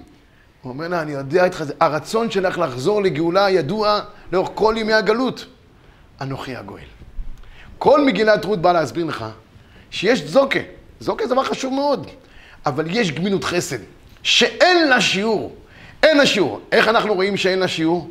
הוא 0.62 0.74
אומר 0.74 0.88
לה, 0.88 1.02
אני 1.02 1.12
יודע 1.12 1.46
איתך, 1.46 1.64
הרצון 1.80 2.32
שלך 2.32 2.58
לחזור 2.58 3.02
לגאולה 3.02 3.50
ידוע 3.50 4.00
לאורך 4.32 4.50
כל 4.54 4.76
ימי 4.78 4.94
הגלות. 4.94 5.46
אנוכי 6.22 6.56
הגואל. 6.56 6.84
כל 7.78 8.06
מגילת 8.06 8.46
רות 8.46 8.62
באה 8.62 8.74
להסביר 8.74 9.06
לך 9.06 9.26
שיש 9.92 10.24
זוקה. 10.24 10.60
זוקה 11.00 11.28
זה 11.28 11.34
דבר 11.34 11.44
חשוב 11.44 11.74
מאוד, 11.74 12.08
אבל 12.66 12.86
יש 12.90 13.12
גמילות 13.12 13.44
חסד, 13.44 13.78
שאין 14.24 14.88
לה 14.90 15.02
שיעור. 15.02 15.56
אין 16.04 16.18
לה 16.18 16.26
שיעור. 16.26 16.62
איך 16.72 16.88
אנחנו 16.88 17.14
רואים 17.14 17.38
שאין 17.38 17.60
לה 17.60 17.68
שיעור? 17.68 18.10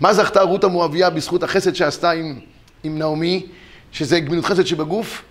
מה 0.00 0.14
זכתה 0.14 0.42
רות 0.42 0.64
המואביה 0.64 1.10
בזכות 1.10 1.42
החסד 1.42 1.74
שעשתה 1.74 2.10
עם, 2.10 2.40
עם 2.82 2.98
נעמי, 2.98 3.46
שזה 3.92 4.20
גמילות 4.20 4.44
חסד 4.44 4.66
שבגוף? 4.66 5.22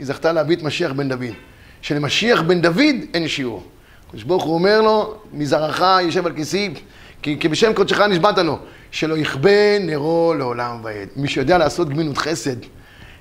היא 0.00 0.06
זכתה 0.06 0.32
להביא 0.32 0.56
את 0.56 0.62
משיח 0.62 0.92
בן 0.92 1.08
דוד. 1.08 1.34
שלמשיח 1.82 2.42
בן 2.42 2.60
דוד 2.60 2.96
אין 3.14 3.28
שיעור. 3.28 3.62
הקדוש 4.08 4.22
ברוך 4.24 4.44
הוא 4.44 4.54
אומר 4.54 4.80
לו, 4.80 5.14
מזרעך 5.32 5.82
יושב 6.02 6.26
על 6.26 6.32
כיסי, 6.32 6.70
כי, 7.22 7.36
כי 7.40 7.48
בשם 7.48 7.72
קודשך 7.74 8.00
נשבעת 8.00 8.38
לו, 8.38 8.58
שלא 8.90 9.18
יכבה 9.18 9.78
נרו 9.80 10.34
לעולם 10.38 10.80
ועד. 10.84 11.08
מי 11.16 11.28
שיודע 11.28 11.58
לעשות 11.58 11.88
גמילות 11.88 12.18
חסד, 12.18 12.56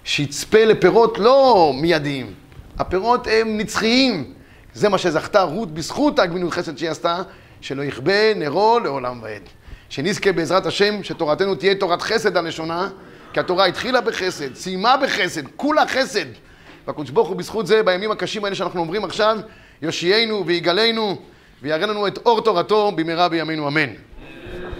שיצפה 0.04 0.66
לפירות 0.66 1.18
לא 1.18 1.72
מיידיים, 1.76 2.34
הפירות 2.78 3.28
הם 3.32 3.58
נצחיים. 3.58 4.34
זה 4.74 4.90
מה 4.90 4.98
שזכתה 4.98 5.42
רות 5.42 5.74
בזכות 5.74 6.20
הגמילות 6.20 6.54
חסד 6.54 6.78
שהיא 6.78 6.90
עשתה, 6.90 7.22
שלא 7.62 7.84
יכבה 7.84 8.34
נרו 8.36 8.80
לעולם 8.84 9.20
ועד. 9.24 9.42
שנזכה 9.90 10.32
בעזרת 10.32 10.66
השם, 10.66 11.04
שתורתנו 11.04 11.56
תהיה 11.56 11.76
תורת 11.76 12.02
חסד 12.02 12.38
הלשונה, 12.38 12.90
כי 13.34 13.40
התורה 13.40 13.66
התחילה 13.66 14.02
בחסד, 14.02 14.56
סיימה 14.56 14.98
בחסד, 14.98 15.44
כולה 15.56 15.88
חסד. 15.88 16.49
והקדוש 16.90 17.10
ברוך 17.10 17.28
הוא 17.28 17.38
בזכות 17.38 17.68
זה, 17.68 17.84
בימים 17.84 18.12
הקשים 18.12 18.46
האלה 18.46 18.56
שאנחנו 18.56 18.80
אומרים 18.80 19.04
עכשיו, 19.04 19.38
יושיענו 19.82 20.46
ויגאלנו 20.46 21.16
ויראה 21.62 21.86
לנו 21.88 22.08
את 22.08 22.18
אור 22.26 22.42
תורתו 22.42 22.92
במהרה 22.92 23.30
בימינו 23.30 23.68
אמן. 23.68 23.90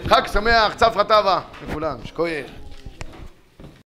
חג 0.06 0.26
שמח, 0.32 0.74
צפרא 0.74 1.02
טבא 1.02 1.40
לכולם, 1.68 1.96
שקוייך. 2.04 2.59